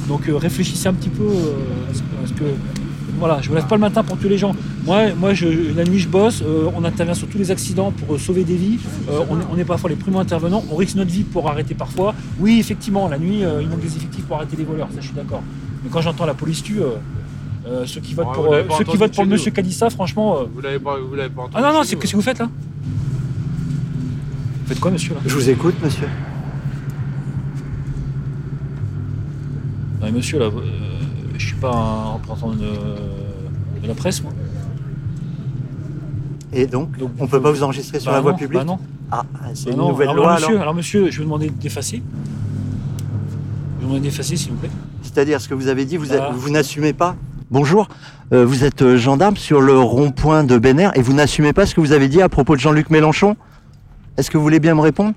Donc 0.06 0.28
euh, 0.28 0.36
réfléchissez 0.36 0.86
un 0.86 0.92
petit 0.92 1.08
peu 1.08 1.24
euh, 1.24 1.90
à, 1.90 2.26
ce, 2.26 2.32
que. 2.34 2.44
Voilà, 3.18 3.40
je 3.40 3.48
me 3.48 3.54
lève 3.54 3.66
pas 3.66 3.76
le 3.76 3.80
matin 3.80 4.02
pour 4.02 4.18
tuer 4.18 4.28
les 4.28 4.36
gens. 4.36 4.54
Moi, 4.84 5.14
moi 5.18 5.32
je, 5.32 5.74
la 5.74 5.84
nuit 5.84 5.98
je 5.98 6.08
bosse, 6.08 6.42
euh, 6.42 6.68
on 6.76 6.84
intervient 6.84 7.14
sur 7.14 7.26
tous 7.26 7.38
les 7.38 7.50
accidents 7.50 7.90
pour 7.90 8.20
sauver 8.20 8.44
des 8.44 8.56
vies. 8.56 8.80
on 9.30 9.56
n'est 9.56 9.64
parfois 9.64 9.88
les 9.88 9.96
premiers 9.96 10.18
intervenants, 10.18 10.62
on 10.70 10.76
risque 10.76 10.96
notre 10.96 11.10
vie 11.10 11.24
pour 11.24 11.48
arrêter 11.48 11.74
parfois. 11.74 12.14
Oui, 12.38 12.58
effectivement, 12.60 13.08
la 13.08 13.18
nuit, 13.18 13.42
il 13.60 13.66
manque 13.66 13.80
des 13.80 13.96
effectifs 13.96 14.26
pour 14.26 14.36
arrêter 14.36 14.56
les 14.58 14.64
voleurs, 14.64 14.88
ça 14.90 15.00
je 15.00 15.06
suis 15.06 15.16
d'accord. 15.16 15.42
Mais 15.82 15.88
quand 15.90 16.02
j'entends 16.02 16.26
la 16.26 16.34
police 16.34 16.62
tue, 16.62 16.80
ceux 17.86 18.00
qui 18.00 18.14
votent 18.14 18.32
pour, 18.32 18.54
ceux 18.76 18.84
qui 18.84 18.96
votent 18.96 19.14
pour 19.14 19.24
le 19.24 19.30
monsieur 19.30 19.50
qui 19.50 19.60
a 19.60 19.62
dit 19.62 19.72
ça, 19.72 19.90
franchement. 19.90 20.38
Vous 20.52 20.60
l'avez 20.60 20.78
pas, 20.78 20.98
vous 20.98 21.14
l'avez 21.14 21.30
pas 21.30 21.42
entendu. 21.42 21.56
Ah 21.56 21.62
non, 21.62 21.78
non, 21.78 21.84
c'est 21.84 22.00
ce 22.00 22.12
que 22.12 22.16
vous 22.16 22.22
faites 22.22 22.38
là 22.38 22.48
faites 24.72 24.80
quoi, 24.80 24.90
monsieur 24.90 25.14
Je 25.26 25.34
vous 25.34 25.50
écoute, 25.50 25.74
monsieur. 25.82 26.08
Non, 30.00 30.12
monsieur, 30.12 30.38
là, 30.38 30.46
euh, 30.46 30.50
je 31.36 31.46
suis 31.46 31.56
pas 31.56 31.70
un 31.70 32.12
représentant 32.14 32.52
de, 32.52 33.86
la 33.86 33.94
presse, 33.94 34.22
moi. 34.22 34.32
Et 36.52 36.66
donc, 36.66 36.88
on 37.18 37.26
peut 37.26 37.40
pas 37.40 37.50
vous 37.50 37.62
enregistrer 37.62 37.98
sur 38.00 38.10
bah 38.10 38.16
la 38.16 38.22
voie 38.22 38.34
publique 38.34 38.58
bah 38.58 38.64
non. 38.64 38.78
Ah, 39.10 39.24
c'est 39.54 39.66
bah 39.66 39.72
une 39.72 39.88
nouvelle 39.88 40.14
loi. 40.14 40.34
Monsieur, 40.34 40.60
alors, 40.60 40.74
monsieur, 40.74 41.10
je 41.10 41.18
vais 41.18 41.24
vous 41.24 41.24
demander 41.24 41.50
d'effacer. 41.50 41.96
Je 41.96 42.02
vais 42.02 43.80
vous 43.80 43.88
demander 43.88 44.00
d'effacer, 44.00 44.36
s'il 44.36 44.52
vous 44.52 44.58
plaît. 44.58 44.70
C'est-à-dire, 45.02 45.40
ce 45.40 45.48
que 45.48 45.54
vous 45.54 45.68
avez 45.68 45.84
dit, 45.84 45.96
vous, 45.96 46.06
vous 46.34 46.50
n'assumez 46.50 46.92
pas 46.92 47.16
Bonjour, 47.52 47.86
euh, 48.32 48.46
vous 48.46 48.64
êtes 48.64 48.80
euh, 48.80 48.96
gendarme 48.96 49.36
sur 49.36 49.60
le 49.60 49.78
rond-point 49.78 50.42
de 50.42 50.56
Béner 50.56 50.88
et 50.94 51.02
vous 51.02 51.12
n'assumez 51.12 51.52
pas 51.52 51.66
ce 51.66 51.74
que 51.74 51.82
vous 51.82 51.92
avez 51.92 52.08
dit 52.08 52.22
à 52.22 52.30
propos 52.30 52.56
de 52.56 52.60
Jean-Luc 52.60 52.88
Mélenchon? 52.88 53.36
Est-ce 54.16 54.30
que 54.30 54.38
vous 54.38 54.42
voulez 54.42 54.58
bien 54.58 54.74
me 54.74 54.80
répondre? 54.80 55.12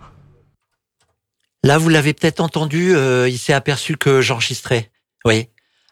Là, 1.64 1.78
vous 1.78 1.88
l'avez 1.88 2.14
peut-être 2.14 2.42
entendu, 2.42 2.94
euh, 2.94 3.30
il 3.30 3.38
s'est 3.38 3.54
aperçu 3.54 3.96
que 3.96 4.20
j'enregistrais. 4.20 4.92
Oui. 5.24 5.48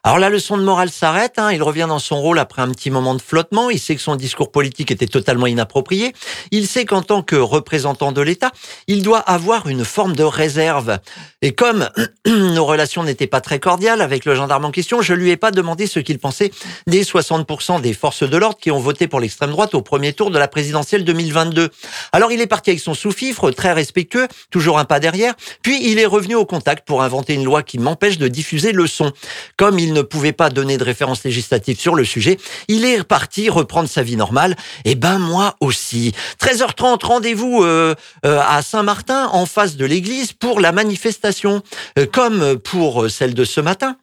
Alors 0.05 0.19
la 0.19 0.29
leçon 0.29 0.57
de 0.57 0.63
morale 0.63 0.89
s'arrête, 0.89 1.39
hein, 1.39 1.53
il 1.53 1.63
revient 1.63 1.85
dans 1.87 1.97
son 1.97 2.19
rôle 2.19 2.37
après 2.37 2.61
un 2.61 2.67
petit 2.71 2.91
moment 2.91 3.15
de 3.15 3.21
flottement, 3.21 3.69
il 3.69 3.79
sait 3.79 3.95
que 3.95 4.01
son 4.01 4.17
discours 4.17 4.51
politique 4.51 4.91
était 4.91 5.07
totalement 5.07 5.47
inapproprié, 5.47 6.11
il 6.51 6.67
sait 6.67 6.83
qu'en 6.83 7.01
tant 7.01 7.23
que 7.23 7.37
représentant 7.37 8.11
de 8.11 8.19
l'État, 8.19 8.51
il 8.87 9.01
doit 9.01 9.19
avoir 9.19 9.69
une 9.69 9.85
forme 9.85 10.13
de 10.13 10.23
réserve. 10.23 10.99
Et 11.41 11.53
comme 11.53 11.87
nos 12.27 12.65
relations 12.65 13.03
n'étaient 13.03 13.27
pas 13.27 13.39
très 13.39 13.61
cordiales 13.61 14.01
avec 14.01 14.25
le 14.25 14.35
gendarme 14.35 14.65
en 14.65 14.71
question, 14.71 15.01
je 15.01 15.13
lui 15.13 15.29
ai 15.29 15.37
pas 15.37 15.51
demandé 15.51 15.87
ce 15.87 16.01
qu'il 16.01 16.19
pensait 16.19 16.51
des 16.85 17.05
60% 17.05 17.79
des 17.79 17.93
forces 17.93 18.29
de 18.29 18.35
l'ordre 18.35 18.57
qui 18.59 18.71
ont 18.71 18.79
voté 18.79 19.07
pour 19.07 19.21
l'extrême 19.21 19.51
droite 19.51 19.73
au 19.73 19.81
premier 19.81 20.11
tour 20.11 20.31
de 20.31 20.37
la 20.37 20.49
présidentielle 20.49 21.05
2022. 21.05 21.69
Alors 22.11 22.33
il 22.33 22.41
est 22.41 22.47
parti 22.47 22.71
avec 22.71 22.81
son 22.81 22.93
sous-fifre, 22.93 23.51
très 23.51 23.71
respectueux, 23.71 24.27
toujours 24.51 24.79
un 24.79 24.85
pas 24.85 24.99
derrière, 24.99 25.33
puis 25.61 25.79
il 25.89 25.97
est 25.97 26.05
revenu 26.05 26.35
au 26.35 26.45
contact 26.45 26.85
pour 26.85 27.03
inventer 27.03 27.35
une 27.35 27.45
loi 27.45 27.63
qui 27.63 27.79
m'empêche 27.79 28.17
de 28.17 28.27
diffuser 28.27 28.73
le 28.73 28.85
son. 28.85 29.13
Comme 29.55 29.79
il 29.79 29.92
ne 29.93 30.01
pouvait 30.01 30.33
pas 30.33 30.49
donner 30.49 30.77
de 30.77 30.83
référence 30.83 31.23
législative 31.23 31.79
sur 31.79 31.95
le 31.95 32.03
sujet, 32.03 32.37
il 32.67 32.85
est 32.85 32.97
reparti 32.97 33.49
reprendre 33.49 33.87
sa 33.87 34.03
vie 34.03 34.15
normale. 34.15 34.55
Et 34.85 34.91
eh 34.91 34.95
ben 34.95 35.19
moi 35.19 35.55
aussi. 35.59 36.13
13h30, 36.41 37.05
rendez-vous 37.05 37.63
euh, 37.63 37.95
euh, 38.25 38.41
à 38.45 38.61
Saint-Martin, 38.61 39.27
en 39.31 39.45
face 39.45 39.75
de 39.75 39.85
l'église, 39.85 40.33
pour 40.33 40.59
la 40.59 40.71
manifestation, 40.71 41.61
euh, 41.97 42.05
comme 42.05 42.57
pour 42.59 43.09
celle 43.09 43.33
de 43.33 43.45
ce 43.45 43.61
matin. 43.61 43.97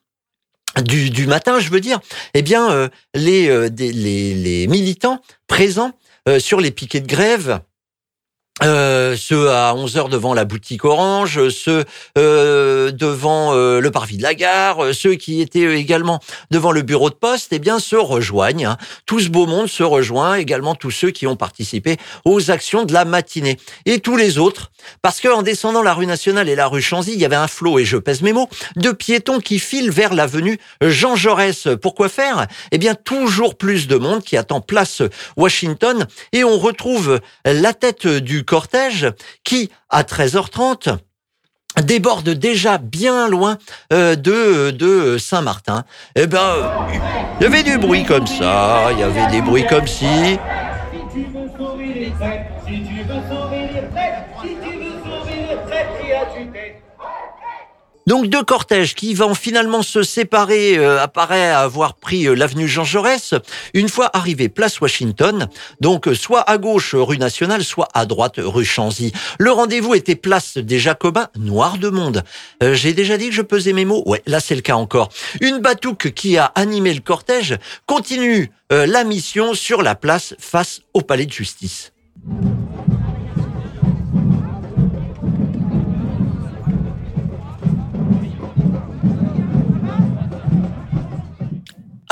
Du, 0.85 1.26
matin, 1.26 1.59
je 1.59 1.68
veux 1.68 1.81
dire, 1.81 1.98
eh 2.33 2.42
bien, 2.42 2.88
les 3.14 4.66
militants 4.68 5.20
présents 5.48 5.90
sur 6.38 6.61
les 6.61 6.70
piquets 6.70 7.00
de 7.00 7.09
grève 7.09 7.61
euh, 8.62 9.16
ceux 9.16 9.50
à 9.50 9.72
11h 9.74 10.10
devant 10.10 10.34
la 10.34 10.44
boutique 10.44 10.84
Orange, 10.84 11.48
ceux 11.48 11.84
euh, 12.18 12.90
devant 12.90 13.54
euh, 13.54 13.80
le 13.80 13.90
parvis 13.90 14.18
de 14.18 14.22
la 14.22 14.34
gare, 14.34 14.92
ceux 14.92 15.14
qui 15.14 15.40
étaient 15.40 15.78
également 15.78 16.20
devant 16.50 16.70
le 16.70 16.82
bureau 16.82 17.08
de 17.08 17.14
poste, 17.14 17.48
eh 17.52 17.58
bien 17.58 17.78
se 17.78 17.96
rejoignent. 17.96 18.66
Hein. 18.66 18.76
Tout 19.06 19.20
ce 19.20 19.30
beau 19.30 19.46
monde 19.46 19.68
se 19.68 19.82
rejoint, 19.82 20.34
également 20.34 20.74
tous 20.74 20.90
ceux 20.90 21.10
qui 21.10 21.26
ont 21.26 21.36
participé 21.36 21.96
aux 22.26 22.50
actions 22.50 22.84
de 22.84 22.92
la 22.92 23.06
matinée. 23.06 23.56
Et 23.86 24.00
tous 24.00 24.16
les 24.16 24.36
autres, 24.36 24.70
parce 25.00 25.20
qu'en 25.20 25.42
descendant 25.42 25.82
la 25.82 25.94
rue 25.94 26.06
nationale 26.06 26.48
et 26.48 26.54
la 26.54 26.66
rue 26.66 26.82
Chanzy, 26.82 27.14
il 27.14 27.20
y 27.20 27.24
avait 27.24 27.36
un 27.36 27.48
flot, 27.48 27.78
et 27.78 27.86
je 27.86 27.96
pèse 27.96 28.20
mes 28.20 28.34
mots, 28.34 28.48
de 28.76 28.92
piétons 28.92 29.40
qui 29.40 29.58
filent 29.58 29.90
vers 29.90 30.12
l'avenue 30.12 30.58
Jean 30.82 31.16
Jaurès. 31.16 31.68
Pourquoi 31.80 32.10
faire? 32.10 32.46
Eh 32.72 32.78
bien 32.78 32.94
toujours 32.94 33.56
plus 33.56 33.88
de 33.88 33.96
monde 33.96 34.22
qui 34.22 34.36
attend 34.36 34.60
place 34.60 35.02
Washington, 35.38 36.06
et 36.32 36.44
on 36.44 36.58
retrouve 36.58 37.20
la 37.46 37.72
tête 37.72 38.06
du 38.06 38.44
qui, 39.44 39.70
à 39.88 40.02
13h30, 40.02 40.98
déborde 41.82 42.30
déjà 42.30 42.78
bien 42.78 43.28
loin 43.28 43.58
euh, 43.92 44.16
de, 44.16 44.70
de 44.70 45.18
Saint-Martin. 45.18 45.84
Eh 46.16 46.26
ben, 46.26 46.54
il 47.40 47.44
y 47.44 47.46
avait 47.46 47.62
du 47.62 47.78
bruit 47.78 48.04
comme 48.04 48.26
ça, 48.26 48.88
il 48.92 48.98
y 48.98 49.02
avait 49.02 49.30
des 49.30 49.40
bruits 49.40 49.66
comme 49.68 49.86
si. 49.86 50.06
Donc 58.10 58.26
deux 58.26 58.42
cortèges 58.42 58.96
qui 58.96 59.14
vont 59.14 59.36
finalement 59.36 59.84
se 59.84 60.02
séparer 60.02 60.76
euh, 60.76 61.00
apparaît 61.00 61.50
avoir 61.50 61.94
pris 61.94 62.26
euh, 62.26 62.34
l'avenue 62.34 62.66
Jean 62.66 62.82
Jaurès 62.82 63.34
une 63.72 63.88
fois 63.88 64.10
arrivé 64.14 64.48
place 64.48 64.80
Washington, 64.80 65.46
donc 65.80 66.08
euh, 66.08 66.14
soit 66.16 66.40
à 66.40 66.58
gauche 66.58 66.96
rue 66.96 67.18
Nationale, 67.18 67.62
soit 67.62 67.86
à 67.94 68.06
droite 68.06 68.34
rue 68.38 68.64
Chanzy. 68.64 69.12
Le 69.38 69.52
rendez-vous 69.52 69.94
était 69.94 70.16
place 70.16 70.58
des 70.58 70.80
Jacobins, 70.80 71.28
noir 71.38 71.78
de 71.78 71.88
monde. 71.88 72.24
J'ai 72.60 72.94
déjà 72.94 73.16
dit 73.16 73.28
que 73.28 73.34
je 73.34 73.42
pesais 73.42 73.72
mes 73.72 73.84
mots, 73.84 74.02
ouais, 74.06 74.22
là 74.26 74.40
c'est 74.40 74.56
le 74.56 74.60
cas 74.60 74.74
encore. 74.74 75.10
Une 75.40 75.58
batouque 75.58 76.10
qui 76.10 76.36
a 76.36 76.46
animé 76.56 76.92
le 76.92 77.00
cortège 77.00 77.58
continue 77.86 78.50
la 78.70 79.04
mission 79.04 79.54
sur 79.54 79.82
la 79.82 79.94
place 79.94 80.34
face 80.40 80.80
au 80.94 81.02
palais 81.02 81.26
de 81.26 81.32
justice. 81.32 81.92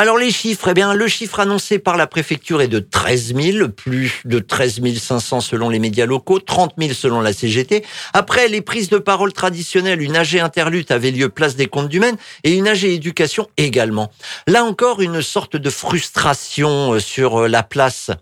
Alors 0.01 0.17
les 0.17 0.31
chiffres, 0.31 0.69
eh 0.69 0.75
bien 0.75 0.95
le 0.95 1.09
chiffre 1.09 1.41
annoncé 1.41 1.81
par 1.81 1.97
la 1.97 2.07
préfecture 2.07 2.63
est 2.63 2.69
de 2.69 2.79
13 2.79 3.35
000, 3.35 3.69
plus 3.69 4.23
de 4.27 4.39
13 4.39 4.81
500 4.97 5.41
selon 5.41 5.71
les 5.71 5.81
médias 5.81 6.07
locaux, 6.07 6.39
30 6.39 6.75
000 6.79 6.93
selon 6.93 7.21
la 7.21 7.33
CGT. 7.33 7.85
Après 8.13 8.47
les 8.47 8.61
prises 8.61 8.91
de 8.91 8.99
parole 8.99 9.33
traditionnelles, 9.33 10.01
une 10.01 10.15
AG 10.15 10.37
interlude 10.37 10.93
avait 10.93 11.11
lieu 11.11 11.29
place 11.31 11.57
des 11.57 11.67
comptes 11.67 11.89
du 11.89 11.99
Maine 11.99 12.17
et 12.45 12.55
une 12.55 12.69
AG 12.69 12.85
éducation 12.85 13.49
également. 13.57 14.13
Là 14.47 14.63
encore, 14.63 15.03
une 15.03 15.21
sorte 15.21 15.57
de 15.57 15.69
frustration 15.69 16.93
euh, 16.93 17.01
sur 17.01 17.41
euh, 17.41 17.49
la 17.49 17.65
place 17.65 18.13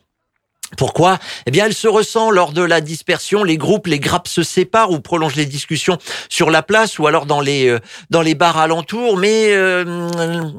Pourquoi? 0.76 1.18
Eh 1.46 1.50
bien, 1.50 1.66
elle 1.66 1.74
se 1.74 1.88
ressent 1.88 2.31
lors 2.31 2.52
de 2.52 2.62
la 2.62 2.81
dispersion. 2.81 3.44
Les 3.44 3.57
groupes, 3.57 3.87
les 3.87 4.00
grappes 4.00 4.29
se 4.29 4.42
séparent 4.42 4.90
ou 4.90 5.00
prolongent 5.00 5.37
les 5.37 5.46
discussions 5.46 5.98
sur 6.29 6.50
la 6.50 6.62
place 6.62 6.98
ou 6.98 7.07
alors 7.07 7.26
dans 7.26 7.40
les 7.40 7.68
euh, 7.68 7.79
dans 8.11 8.22
les 8.22 8.35
bars 8.35 8.59
alentours. 8.59 9.16
Mais 9.16 9.52
euh, 9.52 9.85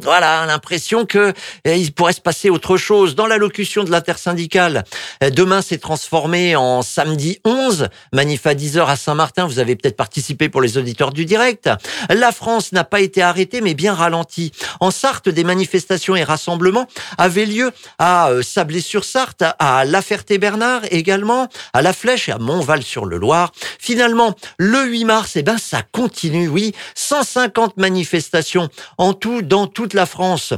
voilà, 0.01 0.45
l'impression 0.45 1.05
que 1.05 1.33
eh, 1.65 1.77
il 1.77 1.91
pourrait 1.93 2.13
se 2.13 2.21
passer 2.21 2.49
autre 2.49 2.77
chose. 2.77 3.15
Dans 3.15 3.27
l'allocution 3.27 3.83
de 3.83 3.91
l'intersyndicale, 3.91 4.83
eh, 5.21 5.29
demain 5.29 5.61
s'est 5.61 5.77
transformé 5.77 6.55
en 6.55 6.81
samedi 6.81 7.39
11, 7.45 7.89
manif 8.13 8.45
à 8.47 8.53
10h 8.53 8.85
à 8.87 8.95
Saint-Martin. 8.95 9.45
Vous 9.45 9.59
avez 9.59 9.75
peut-être 9.75 9.97
participé 9.97 10.49
pour 10.49 10.61
les 10.61 10.77
auditeurs 10.77 11.11
du 11.11 11.25
direct. 11.25 11.69
La 12.09 12.31
France 12.31 12.71
n'a 12.71 12.83
pas 12.83 13.01
été 13.01 13.21
arrêtée, 13.21 13.61
mais 13.61 13.73
bien 13.73 13.93
ralentie. 13.93 14.51
En 14.79 14.91
Sarthe, 14.91 15.29
des 15.29 15.43
manifestations 15.43 16.15
et 16.15 16.23
rassemblements 16.23 16.87
avaient 17.17 17.45
lieu 17.45 17.71
à 17.99 18.29
euh, 18.29 18.41
Sablé-sur-Sarthe, 18.41 19.43
à 19.59 19.85
La 19.97 20.03
Ferté-Bernard 20.03 20.83
également, 20.91 21.47
à 21.73 21.81
La 21.81 21.91
Flèche 21.91 22.29
et 22.29 22.31
à 22.31 22.37
Montval-sur-le-Loir. 22.37 23.51
Finalement, 23.79 24.35
le 24.59 24.85
8 24.85 25.05
mars, 25.05 25.31
eh 25.37 25.41
ben, 25.41 25.57
ça 25.57 25.81
continue, 25.81 26.47
oui. 26.47 26.75
150 26.93 27.77
manifestations 27.77 28.69
en 28.99 29.13
tout 29.13 29.41
dans 29.41 29.65
toute 29.65 29.95
la 29.95 30.05
France. 30.05 30.53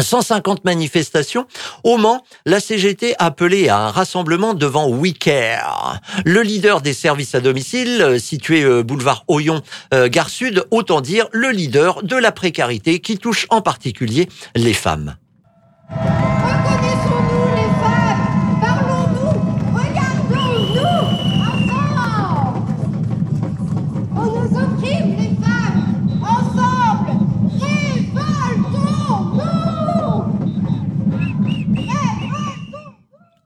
150 0.00 0.64
manifestations. 0.64 1.46
Au 1.84 1.96
Mans, 1.96 2.24
la 2.44 2.58
CGT 2.58 3.14
a 3.20 3.26
appelé 3.26 3.68
à 3.68 3.78
un 3.78 3.90
rassemblement 3.92 4.54
devant 4.54 4.90
WeCare. 4.90 6.00
Le 6.24 6.42
leader 6.42 6.80
des 6.80 6.92
services 6.92 7.36
à 7.36 7.40
domicile, 7.40 8.02
euh, 8.02 8.18
situé 8.18 8.64
euh, 8.64 8.82
boulevard 8.82 9.22
Oyon, 9.28 9.62
euh, 9.94 10.08
gare 10.08 10.28
sud, 10.28 10.64
autant 10.72 11.00
dire 11.00 11.28
le 11.30 11.50
leader 11.50 12.02
de 12.02 12.16
la 12.16 12.32
précarité 12.32 12.98
qui 12.98 13.16
touche 13.16 13.46
en 13.50 13.60
particulier 13.60 14.28
les 14.56 14.74
femmes. 14.74 15.14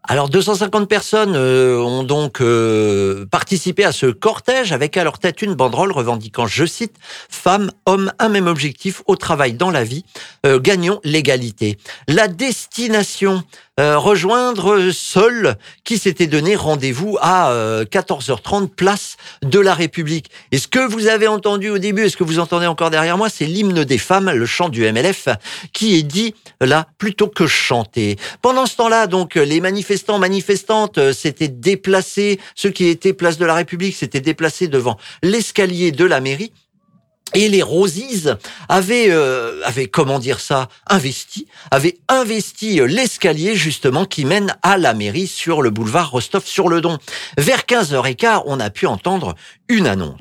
Alors 0.07 0.29
250 0.29 0.87
personnes 0.87 1.35
euh, 1.35 1.79
ont 1.79 2.03
donc 2.03 2.43
euh, 2.43 3.25
participé 3.25 3.85
à 3.85 3.93
ce 3.93 4.05
cortège 4.05 4.71
avec 4.71 4.99
à 4.99 5.05
leur 5.05 5.19
tête 5.19 5.41
une 5.41 5.55
banderole 5.55 5.93
revendiquant, 5.93 6.47
je 6.47 6.67
cite, 6.67 6.95
femmes, 7.31 7.71
hommes, 7.87 8.13
un 8.19 8.29
même 8.29 8.47
objectif 8.47 9.03
au 9.07 9.17
travail, 9.17 9.55
dans 9.55 9.71
la 9.71 9.83
vie, 9.83 10.05
euh, 10.45 10.61
gagnons 10.61 11.01
l'égalité. 11.05 11.79
La 12.07 12.29
destination 12.29 13.45
euh, 13.81 13.99
rejoindre 13.99 14.91
Sol, 14.93 15.57
qui 15.83 15.99
s'était 15.99 16.29
donné 16.29 16.55
rendez-vous 16.55 17.19
à 17.21 17.51
14h30, 17.91 18.63
euh, 18.63 18.67
place 18.69 19.17
de 19.43 19.59
la 19.59 19.75
République. 19.75 20.31
Et 20.53 20.59
ce 20.59 20.69
que 20.69 20.79
vous 20.79 21.09
avez 21.09 21.27
entendu 21.27 21.71
au 21.71 21.79
début, 21.79 22.05
et 22.05 22.09
ce 22.09 22.17
que 22.17 22.23
vous 22.23 22.39
entendez 22.39 22.67
encore 22.67 22.91
derrière 22.91 23.19
moi, 23.19 23.29
c'est 23.29 23.47
l'hymne 23.47 23.83
des 23.83 23.99
femmes, 23.99 24.31
le 24.31 24.47
chant 24.47 24.69
du 24.69 24.83
MLF, 24.85 25.29
qui 25.73 25.99
est 25.99 26.05
dit 26.05 26.37
là 26.61 26.87
plutôt 26.99 27.27
que 27.27 27.49
chanter. 27.49 28.17
Pendant 28.43 28.67
ce 28.67 28.77
temps-là, 28.77 29.09
donc, 29.09 29.35
les 29.35 29.61
manifestants, 29.95 30.19
manifestantes 30.19 30.99
euh, 30.99 31.13
s'étaient 31.13 31.49
déplacés, 31.49 32.41
ceux 32.55 32.71
qui 32.71 32.89
étaient 32.89 33.13
place 33.13 33.39
de 33.39 33.45
la 33.45 33.55
République 33.55 33.95
s'étaient 33.95 34.21
déplacés 34.21 34.69
devant 34.69 34.99
l'escalier 35.23 35.93
de 35.93 36.05
la 36.05 36.21
mairie 36.21 36.53
et 37.35 37.49
les 37.49 37.63
Rosies 37.63 38.29
avaient, 38.69 39.11
euh, 39.11 39.61
avaient, 39.65 39.87
comment 39.87 40.19
dire 40.19 40.41
ça, 40.41 40.69
investi, 40.89 41.47
avaient 41.71 41.99
investi 42.09 42.81
euh, 42.81 42.87
l'escalier 42.87 43.57
justement 43.57 44.05
qui 44.05 44.25
mène 44.25 44.57
à 44.63 44.79
la 44.79 44.95
mairie 44.95 45.27
sur 45.27 45.63
le 45.63 45.71
boulevard 45.71 46.11
Rostov-sur-le-Don. 46.11 46.99
Vers 47.39 47.63
15h15, 47.63 48.43
on 48.47 48.61
a 48.61 48.71
pu 48.71 48.87
entendre 48.87 49.35
une 49.69 49.87
annonce. 49.87 50.19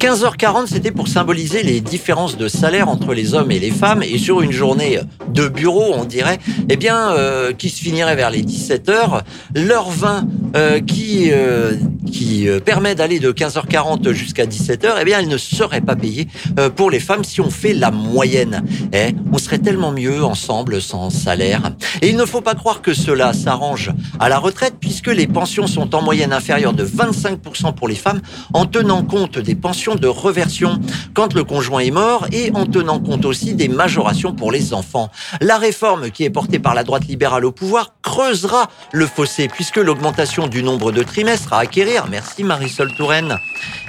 15h40, 0.00 0.66
c'était 0.66 0.92
pour 0.92 1.08
symboliser 1.08 1.62
les 1.62 1.82
différences 1.82 2.38
de 2.38 2.48
salaire 2.48 2.88
entre 2.88 3.12
les 3.12 3.34
hommes 3.34 3.50
et 3.50 3.58
les 3.58 3.70
femmes. 3.70 4.02
Et 4.02 4.16
sur 4.16 4.40
une 4.40 4.50
journée 4.50 4.98
de 5.28 5.46
bureau, 5.46 5.92
on 5.94 6.06
dirait, 6.06 6.38
eh 6.70 6.76
bien, 6.76 7.10
euh, 7.10 7.52
qui 7.52 7.68
se 7.68 7.82
finirait 7.82 8.16
vers 8.16 8.30
les 8.30 8.42
17h, 8.42 9.20
l'heure 9.54 9.90
20 9.90 10.26
euh, 10.56 10.80
qui 10.80 11.28
euh, 11.30 11.72
qui 12.20 12.50
euh, 12.50 12.60
permet 12.60 12.94
d'aller 12.94 13.18
de 13.18 13.32
15h40 13.32 14.12
jusqu'à 14.12 14.44
17h, 14.44 14.90
eh 15.00 15.04
bien, 15.06 15.20
elle 15.20 15.28
ne 15.28 15.38
serait 15.38 15.80
pas 15.80 15.96
payée 15.96 16.28
euh, 16.58 16.68
pour 16.68 16.90
les 16.90 17.00
femmes 17.00 17.24
si 17.24 17.40
on 17.40 17.48
fait 17.48 17.72
la 17.72 17.90
moyenne. 17.90 18.62
Eh, 18.92 19.14
on 19.32 19.38
serait 19.38 19.58
tellement 19.58 19.90
mieux 19.90 20.22
ensemble 20.22 20.82
sans 20.82 21.08
salaire. 21.08 21.72
Et 22.02 22.10
il 22.10 22.16
ne 22.16 22.26
faut 22.26 22.42
pas 22.42 22.54
croire 22.54 22.82
que 22.82 22.92
cela 22.92 23.32
s'arrange 23.32 23.90
à 24.18 24.28
la 24.28 24.38
retraite 24.38 24.74
puisque 24.78 25.06
les 25.06 25.26
pensions 25.26 25.66
sont 25.66 25.94
en 25.94 26.02
moyenne 26.02 26.34
inférieures 26.34 26.74
de 26.74 26.84
25% 26.84 27.74
pour 27.74 27.88
les 27.88 27.94
femmes 27.94 28.20
en 28.52 28.66
tenant 28.66 29.02
compte 29.02 29.38
des 29.38 29.54
pensions 29.54 29.94
de 29.94 30.06
reversion 30.06 30.78
quand 31.14 31.32
le 31.32 31.42
conjoint 31.42 31.80
est 31.80 31.90
mort 31.90 32.26
et 32.32 32.50
en 32.52 32.66
tenant 32.66 33.00
compte 33.00 33.24
aussi 33.24 33.54
des 33.54 33.68
majorations 33.68 34.34
pour 34.34 34.52
les 34.52 34.74
enfants. 34.74 35.08
La 35.40 35.56
réforme 35.56 36.10
qui 36.10 36.24
est 36.24 36.30
portée 36.30 36.58
par 36.58 36.74
la 36.74 36.84
droite 36.84 37.06
libérale 37.06 37.46
au 37.46 37.52
pouvoir 37.52 37.94
creusera 38.02 38.68
le 38.92 39.06
fossé 39.06 39.48
puisque 39.48 39.78
l'augmentation 39.78 40.48
du 40.48 40.62
nombre 40.62 40.92
de 40.92 41.02
trimestres 41.02 41.54
à 41.54 41.60
acquérir 41.60 42.09
Merci 42.10 42.42
Marisol 42.42 42.92
Touraine. 42.92 43.38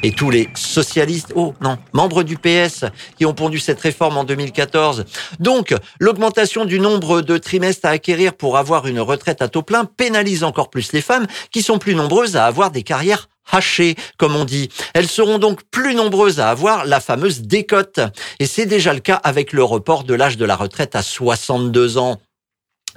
Et 0.04 0.12
tous 0.12 0.30
les 0.30 0.48
socialistes, 0.54 1.34
oh 1.36 1.56
non, 1.60 1.78
membres 1.92 2.22
du 2.22 2.38
PS 2.38 2.86
qui 3.18 3.26
ont 3.26 3.34
pondu 3.34 3.58
cette 3.58 3.82
réforme 3.82 4.18
en 4.18 4.24
2014. 4.24 5.06
Donc, 5.40 5.74
l'augmentation 6.00 6.66
du 6.66 6.80
nombre 6.80 7.22
de 7.22 7.38
trimestres 7.38 7.88
à 7.88 7.90
acquérir 7.90 8.34
pour 8.34 8.58
avoir 8.58 8.86
une 8.86 9.00
retraite 9.00 9.42
à 9.42 9.48
taux 9.48 9.64
plein 9.64 9.86
pénalise 9.86 10.44
encore 10.44 10.70
plus 10.70 10.94
les 10.94 11.02
femmes 11.02 11.26
qui 11.52 11.64
sont 11.64 11.80
plus 11.80 11.96
nombreuses 11.96 12.36
à 12.36 12.46
avoir 12.46 12.70
des 12.70 12.84
carrières 12.84 13.28
hachées, 13.52 13.96
comme 14.18 14.36
on 14.36 14.46
dit. 14.46 14.70
Elles 14.94 15.10
seront 15.10 15.40
donc 15.40 15.62
plus 15.72 15.96
nombreuses 15.96 16.40
à 16.40 16.50
avoir 16.50 16.86
la 16.86 17.00
fameuse 17.00 17.42
décote. 17.42 18.00
Et 18.40 18.46
c'est 18.46 18.68
déjà 18.68 18.94
le 18.94 19.00
cas 19.00 19.20
avec 19.24 19.52
le 19.52 19.64
report 19.64 20.04
de 20.04 20.14
l'âge 20.14 20.38
de 20.38 20.46
la 20.46 20.56
retraite 20.56 20.96
à 20.96 21.02
62 21.02 21.98
ans. 21.98 22.20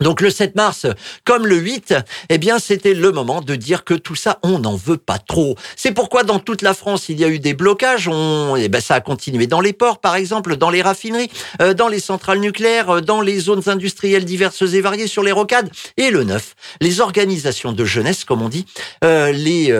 Donc 0.01 0.21
le 0.21 0.31
7 0.31 0.57
mars, 0.57 0.87
comme 1.25 1.47
le 1.47 1.57
8, 1.57 1.95
eh 2.29 2.39
bien 2.39 2.59
c'était 2.59 2.95
le 2.95 3.13
moment 3.13 3.41
de 3.41 3.55
dire 3.55 3.85
que 3.85 3.95
tout 3.95 4.15
ça, 4.15 4.39
on 4.43 4.59
n'en 4.59 4.77
veut 4.77 4.97
pas 4.97 5.19
trop. 5.19 5.57
C'est 5.77 5.93
pourquoi 5.93 6.25
dans 6.25 6.39
toute 6.39 6.63
la 6.63 6.75
France, 6.75 7.09
il 7.09 7.21
y 7.21 7.25
a 7.25 7.29
eu 7.29 7.39
des 7.39 7.55
blocages. 7.55 8.09
On, 8.09 8.57
eh 8.57 8.69
ben 8.69 8.81
ça 8.81 8.97
a 8.97 9.01
continué 9.01 9.47
dans 9.47 9.61
les 9.61 9.73
ports, 9.73 10.01
par 10.01 10.17
exemple, 10.17 10.57
dans 10.57 10.71
les 10.71 10.83
raffineries, 10.83 11.31
euh, 11.63 11.75
dans 11.75 11.89
les 11.89 12.01
centrales 12.01 12.41
nucléaires, 12.41 12.91
euh, 12.91 13.01
dans 13.01 13.21
les 13.21 13.39
zones 13.39 13.69
industrielles 13.69 14.25
diverses 14.25 14.63
et 14.63 14.81
variées, 14.81 15.07
sur 15.07 15.23
les 15.23 15.33
rocades. 15.33 15.71
Et 15.97 16.11
le 16.11 16.25
9, 16.25 16.55
les 16.81 17.01
organisations 17.01 17.73
de 17.73 17.85
jeunesse, 17.85 18.25
comme 18.25 18.43
on 18.43 18.49
dit, 18.49 18.67
euh, 19.05 19.33
les 19.33 19.75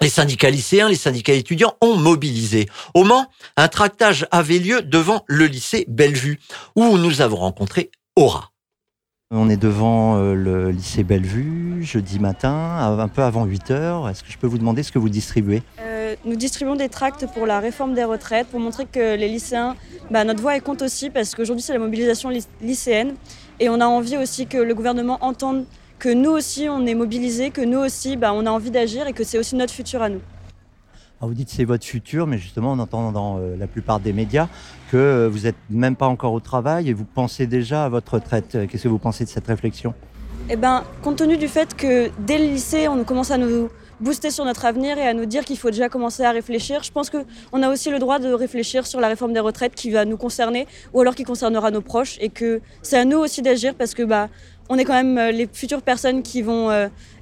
les 0.00 0.10
syndicats 0.10 0.50
lycéens, 0.50 0.90
les 0.90 0.96
syndicats 0.96 1.32
étudiants 1.32 1.74
ont 1.80 1.96
mobilisé. 1.96 2.68
Au 2.92 3.04
Mans, 3.04 3.30
un 3.56 3.68
tractage 3.68 4.26
avait 4.30 4.58
lieu 4.58 4.82
devant 4.82 5.24
le 5.26 5.46
lycée 5.46 5.86
Bellevue, 5.88 6.38
où 6.74 6.98
nous 6.98 7.22
avons 7.22 7.36
rencontré 7.36 7.90
Aura. 8.14 8.50
On 9.34 9.48
est 9.50 9.56
devant 9.56 10.18
euh, 10.18 10.34
le 10.34 10.70
lycée 10.70 11.02
Bellevue, 11.02 11.82
jeudi 11.82 12.20
matin, 12.20 12.96
un 12.96 13.08
peu 13.08 13.22
avant 13.22 13.44
8 13.44 13.72
heures. 13.72 14.08
Est-ce 14.08 14.22
que 14.22 14.30
je 14.30 14.38
peux 14.38 14.46
vous 14.46 14.56
demander 14.56 14.84
ce 14.84 14.92
que 14.92 15.00
vous 15.00 15.08
distribuez? 15.08 15.64
Euh, 15.80 16.14
Nous 16.24 16.36
distribuons 16.36 16.76
des 16.76 16.88
tracts 16.88 17.26
pour 17.34 17.44
la 17.44 17.58
réforme 17.58 17.94
des 17.94 18.04
retraites, 18.04 18.46
pour 18.46 18.60
montrer 18.60 18.86
que 18.86 19.16
les 19.16 19.26
lycéens, 19.26 19.74
bah, 20.12 20.22
notre 20.22 20.40
voix 20.40 20.60
compte 20.60 20.80
aussi, 20.80 21.10
parce 21.10 21.34
qu'aujourd'hui 21.34 21.64
c'est 21.64 21.72
la 21.72 21.80
mobilisation 21.80 22.30
lycéenne. 22.60 23.14
Et 23.58 23.68
on 23.68 23.80
a 23.80 23.86
envie 23.86 24.16
aussi 24.16 24.46
que 24.46 24.58
le 24.58 24.74
gouvernement 24.76 25.18
entende 25.22 25.64
que 25.98 26.08
nous 26.08 26.30
aussi 26.30 26.68
on 26.70 26.86
est 26.86 26.94
mobilisés, 26.94 27.50
que 27.50 27.62
nous 27.62 27.80
aussi 27.80 28.16
bah, 28.16 28.32
on 28.32 28.46
a 28.46 28.50
envie 28.50 28.70
d'agir 28.70 29.08
et 29.08 29.12
que 29.12 29.24
c'est 29.24 29.40
aussi 29.40 29.56
notre 29.56 29.74
futur 29.74 30.02
à 30.02 30.08
nous. 30.08 30.20
Ah, 31.22 31.24
vous 31.24 31.32
dites 31.32 31.48
c'est 31.48 31.64
votre 31.64 31.86
futur, 31.86 32.26
mais 32.26 32.36
justement 32.36 32.72
on 32.72 32.78
entend 32.78 33.10
dans 33.10 33.38
euh, 33.38 33.56
la 33.56 33.66
plupart 33.66 34.00
des 34.00 34.12
médias 34.12 34.48
que 34.90 34.98
euh, 34.98 35.28
vous 35.30 35.40
n'êtes 35.40 35.56
même 35.70 35.96
pas 35.96 36.08
encore 36.08 36.34
au 36.34 36.40
travail 36.40 36.90
et 36.90 36.92
vous 36.92 37.06
pensez 37.06 37.46
déjà 37.46 37.86
à 37.86 37.88
votre 37.88 38.14
retraite. 38.14 38.58
Qu'est-ce 38.68 38.82
que 38.82 38.88
vous 38.88 38.98
pensez 38.98 39.24
de 39.24 39.30
cette 39.30 39.46
réflexion? 39.46 39.94
Eh 40.50 40.56
bien, 40.56 40.84
compte 41.02 41.16
tenu 41.16 41.38
du 41.38 41.48
fait 41.48 41.74
que 41.74 42.10
dès 42.26 42.36
le 42.36 42.44
lycée, 42.44 42.86
on 42.86 43.02
commence 43.02 43.30
à 43.30 43.38
nous 43.38 43.70
booster 43.98 44.30
sur 44.30 44.44
notre 44.44 44.66
avenir 44.66 44.98
et 44.98 45.08
à 45.08 45.14
nous 45.14 45.24
dire 45.24 45.46
qu'il 45.46 45.56
faut 45.56 45.70
déjà 45.70 45.88
commencer 45.88 46.22
à 46.22 46.32
réfléchir, 46.32 46.82
je 46.82 46.92
pense 46.92 47.08
qu'on 47.08 47.62
a 47.62 47.70
aussi 47.70 47.90
le 47.90 47.98
droit 47.98 48.18
de 48.18 48.30
réfléchir 48.30 48.86
sur 48.86 49.00
la 49.00 49.08
réforme 49.08 49.32
des 49.32 49.40
retraites 49.40 49.74
qui 49.74 49.90
va 49.90 50.04
nous 50.04 50.18
concerner 50.18 50.66
ou 50.92 51.00
alors 51.00 51.14
qui 51.14 51.24
concernera 51.24 51.70
nos 51.70 51.80
proches 51.80 52.18
et 52.20 52.28
que 52.28 52.60
c'est 52.82 52.98
à 52.98 53.06
nous 53.06 53.16
aussi 53.16 53.40
d'agir 53.40 53.74
parce 53.74 53.94
que 53.94 54.02
bah, 54.02 54.28
on 54.68 54.76
est 54.76 54.84
quand 54.84 54.92
même 54.92 55.16
euh, 55.16 55.30
les 55.30 55.48
futures 55.50 55.80
personnes 55.80 56.22
qui 56.22 56.42
vont 56.42 56.70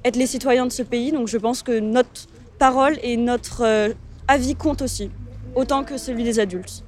être 0.05 0.17
les 0.17 0.27
citoyens 0.27 0.67
de 0.67 0.73
ce 0.73 0.83
pays. 0.83 1.13
Donc 1.13 1.29
je 1.29 1.39
pense 1.39 1.63
que 1.63 1.79
notre 1.79 2.27
parole 2.59 2.99
et 3.03 3.17
notre 3.17 3.95
avis 4.29 4.55
compte 4.55 4.83
aussi, 4.83 5.11
autant 5.55 5.85
que 5.85 5.99
celui 5.99 6.25
des 6.25 6.41
adultes. 6.41 6.85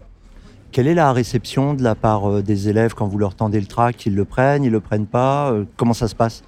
Quelle 0.72 0.88
est 0.88 0.94
la 0.94 1.12
réception 1.12 1.74
de 1.74 1.82
la 1.82 1.94
part 1.94 2.42
des 2.42 2.68
élèves 2.68 2.94
quand 2.94 3.06
vous 3.06 3.18
leur 3.18 3.34
tendez 3.34 3.60
le 3.60 3.66
tract 3.66 4.06
Ils 4.06 4.14
le 4.14 4.24
prennent, 4.24 4.64
ils 4.64 4.72
le 4.72 4.80
prennent 4.80 5.06
pas? 5.06 5.54
Comment 5.76 5.94
ça 5.94 6.08
se 6.08 6.14
passe? 6.14 6.42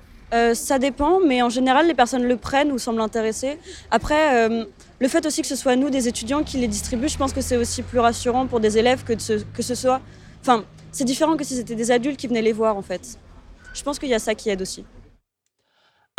Ça 0.52 0.78
dépend, 0.78 1.20
mais 1.20 1.40
en 1.40 1.48
général, 1.48 1.86
les 1.86 1.94
personnes 1.94 2.24
le 2.24 2.36
prennent 2.36 2.70
ou 2.70 2.78
semblent 2.78 3.00
intéressées. 3.00 3.58
Après, 3.90 4.48
le 4.48 5.08
fait 5.08 5.24
aussi 5.24 5.40
que 5.40 5.46
ce 5.46 5.56
soit 5.56 5.76
nous, 5.76 5.88
des 5.88 6.08
étudiants, 6.08 6.42
qui 6.42 6.58
les 6.58 6.68
distribuent, 6.68 7.08
je 7.08 7.16
pense 7.16 7.32
que 7.32 7.40
c'est 7.40 7.56
aussi 7.56 7.82
plus 7.82 8.00
rassurant 8.00 8.46
pour 8.46 8.60
des 8.60 8.76
élèves 8.76 9.04
que, 9.04 9.14
que 9.14 9.62
ce 9.62 9.74
soit... 9.74 10.00
Enfin, 10.42 10.64
c'est 10.92 11.04
différent 11.04 11.36
que 11.36 11.44
si 11.44 11.54
c'était 11.54 11.74
des 11.74 11.90
adultes 11.90 12.18
qui 12.18 12.26
venaient 12.26 12.42
les 12.42 12.52
voir, 12.52 12.76
en 12.76 12.82
fait. 12.82 13.18
Je 13.72 13.82
pense 13.82 13.98
qu'il 13.98 14.08
y 14.08 14.14
a 14.14 14.18
ça 14.18 14.34
qui 14.34 14.50
aide 14.50 14.60
aussi. 14.60 14.84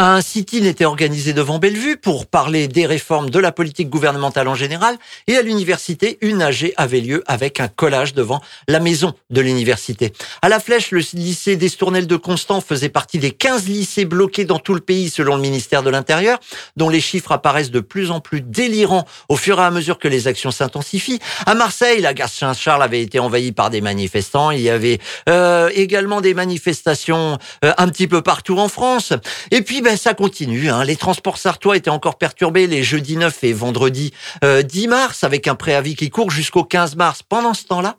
Un 0.02 0.22
sit-in 0.22 0.64
était 0.64 0.86
organisé 0.86 1.34
devant 1.34 1.60
Bellevue 1.60 1.98
pour 1.98 2.26
parler 2.26 2.70
des 2.70 2.86
réformes 2.86 3.30
de 3.30 3.38
la 3.38 3.52
politique 3.52 3.90
gouvernementale 3.90 4.48
en 4.48 4.56
général 4.56 4.96
et 5.28 5.36
à 5.36 5.42
l'université, 5.42 6.18
une 6.22 6.42
AG 6.42 6.72
avait 6.78 7.02
lieu 7.02 7.22
avec 7.28 7.60
un 7.60 7.68
collage 7.68 8.14
devant 8.14 8.40
la 8.70 8.80
maison 8.80 9.14
de 9.30 9.42
l'université. 9.42 10.14
À 10.42 10.48
la 10.48 10.62
Flèche, 10.62 10.92
le 10.92 11.02
lycée 11.16 11.58
d'Estournel 11.58 12.08
de 12.08 12.16
Constant 12.16 12.62
faisait 12.62 12.88
partie 12.88 13.20
des 13.20 13.32
15 13.32 13.68
lycées 13.68 14.06
bloqués 14.06 14.46
dans 14.46 14.58
tout 14.58 14.74
le 14.74 14.80
pays 14.80 15.10
selon 15.10 15.36
le 15.36 15.42
ministère 15.42 15.84
de 15.84 15.90
l'Intérieur, 15.90 16.40
dont 16.78 16.88
les 16.88 17.02
chiffres 17.02 17.34
apparaissent 17.34 17.70
de 17.70 17.82
plus 17.82 18.10
en 18.10 18.22
plus 18.22 18.40
délirants 18.40 19.06
au 19.28 19.36
fur 19.36 19.60
et 19.60 19.64
à 19.64 19.70
mesure 19.70 20.00
que 20.00 20.08
les 20.08 20.30
actions 20.30 20.52
s'intensifient. 20.52 21.20
À 21.46 21.56
Marseille, 21.56 22.00
la 22.00 22.14
gare 22.14 22.30
Saint-Charles 22.30 22.84
avait 22.84 23.02
été 23.02 23.20
envahie 23.20 23.52
par 23.52 23.70
des 23.70 23.82
manifestants. 23.82 24.52
Il 24.52 24.62
y 24.62 24.70
avait 24.70 25.00
euh, 25.28 25.70
également 25.74 26.22
des 26.22 26.34
manifestations 26.34 27.38
euh, 27.66 27.74
un 27.78 27.90
petit 27.90 28.08
peu 28.08 28.22
partout 28.22 28.58
en 28.60 28.70
France. 28.70 29.12
Et 29.52 29.62
puis, 29.62 29.82
ça 29.98 30.14
continue. 30.14 30.70
Hein. 30.70 30.84
Les 30.84 30.96
transports 30.96 31.38
sartois 31.38 31.78
étaient 31.78 31.90
encore 31.90 32.18
perturbés 32.18 32.68
les 32.68 32.84
jeudis 32.84 33.18
9 33.18 33.44
et 33.44 33.54
vendredi 33.54 34.14
10 34.42 34.44
euh, 34.44 34.90
mars, 34.90 35.24
avec 35.24 35.48
un 35.48 35.56
préavis 35.56 35.96
qui 35.96 36.10
court 36.10 36.32
jusqu'au 36.32 36.64
15 36.64 36.96
mars. 36.96 37.24
Pendant 37.24 37.54
ce 37.54 37.66
temps-là, 37.66 37.98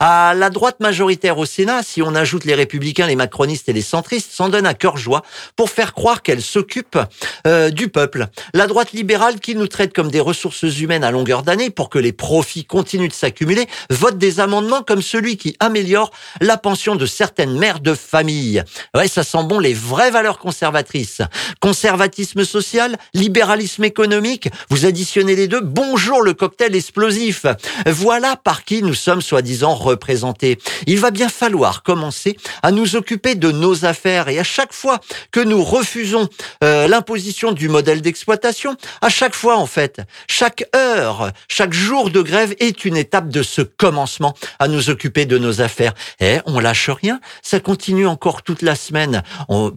à 0.00 0.34
la 0.34 0.50
droite 0.50 0.80
majoritaire 0.80 1.38
au 1.38 1.46
Sénat, 1.46 1.82
si 1.82 2.02
on 2.02 2.14
ajoute 2.14 2.44
les 2.44 2.54
républicains, 2.54 3.06
les 3.06 3.16
macronistes 3.16 3.68
et 3.68 3.72
les 3.72 3.82
centristes, 3.82 4.30
s'en 4.32 4.48
donne 4.48 4.66
à 4.66 4.74
cœur 4.74 4.96
joie 4.96 5.22
pour 5.56 5.70
faire 5.70 5.94
croire 5.94 6.22
qu'elle 6.22 6.42
s'occupe 6.42 6.98
euh, 7.46 7.70
du 7.70 7.88
peuple. 7.88 8.26
La 8.54 8.66
droite 8.66 8.92
libérale, 8.92 9.40
qui 9.40 9.54
nous 9.54 9.68
traite 9.68 9.92
comme 9.92 10.10
des 10.10 10.20
ressources 10.20 10.62
humaines 10.62 11.04
à 11.04 11.10
longueur 11.10 11.42
d'année 11.42 11.70
pour 11.70 11.90
que 11.90 11.98
les 11.98 12.12
profits 12.12 12.64
continuent 12.64 13.08
de 13.08 13.12
s'accumuler, 13.12 13.66
vote 13.90 14.18
des 14.18 14.40
amendements 14.40 14.82
comme 14.82 15.02
celui 15.02 15.36
qui 15.36 15.56
améliore 15.60 16.10
la 16.40 16.56
pension 16.56 16.96
de 16.96 17.06
certaines 17.06 17.58
mères 17.58 17.80
de 17.80 17.94
famille. 17.94 18.62
Ouais, 18.94 19.08
ça 19.08 19.22
sent 19.22 19.44
bon 19.44 19.58
les 19.58 19.74
vraies 19.74 20.10
valeurs 20.10 20.38
conservatrices. 20.38 21.22
Conservatisme 21.60 22.44
social, 22.44 22.96
libéralisme 23.14 23.84
économique, 23.84 24.48
vous 24.70 24.86
additionnez 24.86 25.36
les 25.36 25.48
deux, 25.48 25.60
bonjour 25.60 26.22
le 26.22 26.34
cocktail 26.34 26.74
explosif. 26.74 27.46
Voilà 27.86 28.36
par 28.36 28.64
qui 28.64 28.82
nous 28.82 28.94
sommes 28.94 29.20
soi-disant 29.20 29.57
représentés. 29.64 30.58
Il 30.86 30.98
va 30.98 31.10
bien 31.10 31.28
falloir 31.28 31.82
commencer 31.82 32.36
à 32.62 32.70
nous 32.70 32.96
occuper 32.96 33.34
de 33.34 33.50
nos 33.50 33.84
affaires 33.84 34.28
et 34.28 34.38
à 34.38 34.44
chaque 34.44 34.72
fois 34.72 35.00
que 35.30 35.40
nous 35.40 35.62
refusons 35.62 36.28
euh, 36.64 36.88
l'imposition 36.88 37.52
du 37.52 37.68
modèle 37.68 38.02
d'exploitation, 38.02 38.76
à 39.00 39.08
chaque 39.08 39.34
fois 39.34 39.56
en 39.56 39.66
fait, 39.66 40.00
chaque 40.28 40.64
heure, 40.74 41.32
chaque 41.48 41.72
jour 41.72 42.10
de 42.10 42.22
grève 42.22 42.54
est 42.58 42.84
une 42.84 42.96
étape 42.96 43.28
de 43.28 43.42
ce 43.42 43.62
commencement 43.62 44.34
à 44.58 44.68
nous 44.68 44.90
occuper 44.90 45.26
de 45.26 45.38
nos 45.38 45.60
affaires. 45.60 45.94
Et 46.20 46.38
on 46.46 46.60
lâche 46.60 46.90
rien, 46.90 47.20
ça 47.42 47.60
continue 47.60 48.06
encore 48.06 48.42
toute 48.42 48.62
la 48.62 48.74
semaine. 48.74 49.22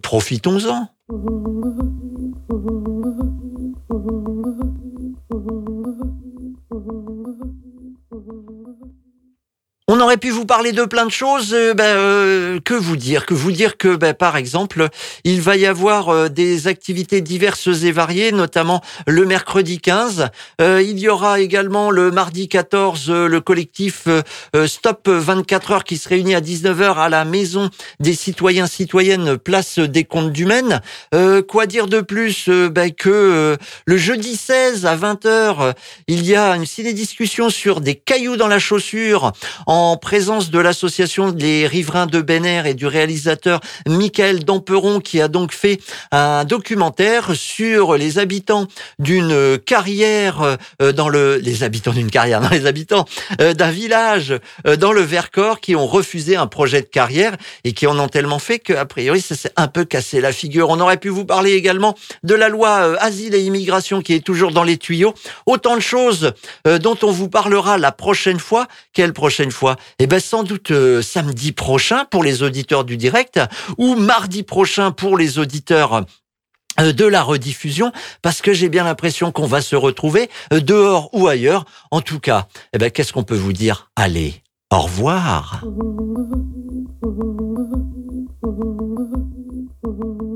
Profitons-en. 0.02 0.88
On 9.94 10.00
aurait 10.00 10.16
pu 10.16 10.30
vous 10.30 10.46
parler 10.46 10.72
de 10.72 10.86
plein 10.86 11.04
de 11.04 11.10
choses. 11.10 11.52
Euh, 11.52 11.74
ben, 11.74 11.84
euh, 11.84 12.60
que 12.64 12.72
vous 12.72 12.96
dire 12.96 13.26
Que 13.26 13.34
vous 13.34 13.52
dire 13.52 13.76
que, 13.76 13.94
ben, 13.94 14.14
par 14.14 14.38
exemple, 14.38 14.88
il 15.24 15.42
va 15.42 15.58
y 15.58 15.66
avoir 15.66 16.08
euh, 16.08 16.28
des 16.30 16.66
activités 16.66 17.20
diverses 17.20 17.68
et 17.82 17.92
variées, 17.92 18.32
notamment 18.32 18.80
le 19.06 19.26
mercredi 19.26 19.80
15. 19.80 20.30
il 20.60 20.98
y 20.98 21.10
aura 21.10 21.40
également 21.40 21.90
le 21.90 22.10
mardi 22.10 22.48
14 22.48 23.10
le 23.10 23.40
collectif 23.40 24.08
Stop 24.66 25.08
24 25.08 25.70
heures 25.72 25.84
qui 25.84 25.98
se 25.98 26.08
réunit 26.08 26.34
à 26.34 26.40
19h 26.40 26.96
à 26.96 27.08
la 27.08 27.24
maison 27.24 27.68
des 28.00 28.14
citoyens 28.14 28.66
citoyennes 28.66 29.36
place 29.36 29.78
des 29.78 30.04
comptes 30.04 30.32
du 30.32 30.46
Maine. 30.46 30.80
quoi 31.48 31.66
dire 31.66 31.86
de 31.86 32.00
plus 32.00 32.48
ben, 32.48 32.92
que 32.92 33.56
le 33.84 33.96
jeudi 33.96 34.36
16 34.36 34.86
à 34.86 34.96
20h, 34.96 35.74
il 36.06 36.24
y 36.26 36.34
a 36.34 36.54
une 36.56 36.66
ciné-discussion 36.66 37.50
sur 37.50 37.80
des 37.80 37.96
cailloux 37.96 38.36
dans 38.36 38.48
la 38.48 38.58
chaussure 38.58 39.32
en 39.66 39.81
présence 40.00 40.50
de 40.50 40.58
l'association 40.58 41.32
des 41.32 41.66
riverains 41.66 42.06
de 42.06 42.20
Bener 42.20 42.62
et 42.66 42.74
du 42.74 42.86
réalisateur 42.86 43.60
Michael 43.86 44.44
Damperon 44.44 45.00
qui 45.00 45.20
a 45.20 45.28
donc 45.28 45.52
fait 45.52 45.80
un 46.10 46.44
documentaire 46.44 47.34
sur 47.34 47.96
les 47.96 48.18
habitants 48.18 48.66
d'une 48.98 49.58
carrière 49.58 50.56
euh, 50.80 50.92
dans 50.92 51.08
le 51.08 51.36
les 51.36 51.62
habitants 51.64 51.92
d'une 51.92 52.10
carrière 52.10 52.40
dans 52.40 52.48
les 52.48 52.66
habitants 52.66 53.06
euh, 53.40 53.54
d'un 53.54 53.70
village 53.70 54.34
euh, 54.66 54.76
dans 54.76 54.92
le 54.92 55.02
Vercors 55.02 55.60
qui 55.60 55.74
ont 55.74 55.86
refusé 55.86 56.36
un 56.36 56.46
projet 56.46 56.82
de 56.82 56.86
carrière 56.86 57.36
et 57.64 57.72
qui 57.72 57.86
en 57.86 57.98
ont 57.98 58.08
tellement 58.08 58.38
fait 58.38 58.58
qu'a 58.58 58.84
priori 58.84 59.20
ça 59.20 59.34
s'est 59.34 59.52
un 59.56 59.68
peu 59.68 59.84
cassé 59.84 60.20
la 60.20 60.32
figure. 60.32 60.70
On 60.70 60.80
aurait 60.80 60.98
pu 60.98 61.08
vous 61.08 61.24
parler 61.24 61.52
également 61.52 61.96
de 62.22 62.34
la 62.34 62.48
loi 62.48 63.00
asile 63.00 63.34
et 63.34 63.40
immigration 63.40 64.00
qui 64.00 64.14
est 64.14 64.24
toujours 64.24 64.52
dans 64.52 64.64
les 64.64 64.76
tuyaux. 64.76 65.14
Autant 65.46 65.76
de 65.76 65.82
choses 65.82 66.32
dont 66.64 66.98
on 67.02 67.10
vous 67.10 67.28
parlera 67.28 67.78
la 67.78 67.92
prochaine 67.92 68.38
fois. 68.38 68.66
Quelle 68.92 69.12
prochaine 69.12 69.50
fois? 69.50 69.61
Eh 69.98 70.06
ben 70.06 70.20
sans 70.20 70.42
doute 70.42 70.70
euh, 70.70 71.02
samedi 71.02 71.52
prochain 71.52 72.04
pour 72.10 72.24
les 72.24 72.42
auditeurs 72.42 72.84
du 72.84 72.96
direct 72.96 73.40
ou 73.78 73.94
mardi 73.94 74.42
prochain 74.42 74.90
pour 74.90 75.16
les 75.16 75.38
auditeurs 75.38 76.04
euh, 76.80 76.92
de 76.92 77.04
la 77.04 77.22
rediffusion 77.22 77.92
parce 78.22 78.40
que 78.40 78.52
j'ai 78.52 78.68
bien 78.68 78.84
l'impression 78.84 79.32
qu'on 79.32 79.46
va 79.46 79.60
se 79.60 79.76
retrouver 79.76 80.30
euh, 80.52 80.60
dehors 80.60 81.10
ou 81.12 81.28
ailleurs. 81.28 81.64
En 81.90 82.00
tout 82.00 82.20
cas, 82.20 82.48
eh 82.72 82.78
ben 82.78 82.90
qu'est-ce 82.90 83.12
qu'on 83.12 83.24
peut 83.24 83.36
vous 83.36 83.52
dire? 83.52 83.90
Allez, 83.96 84.42
au 84.72 84.80
revoir. 84.80 85.64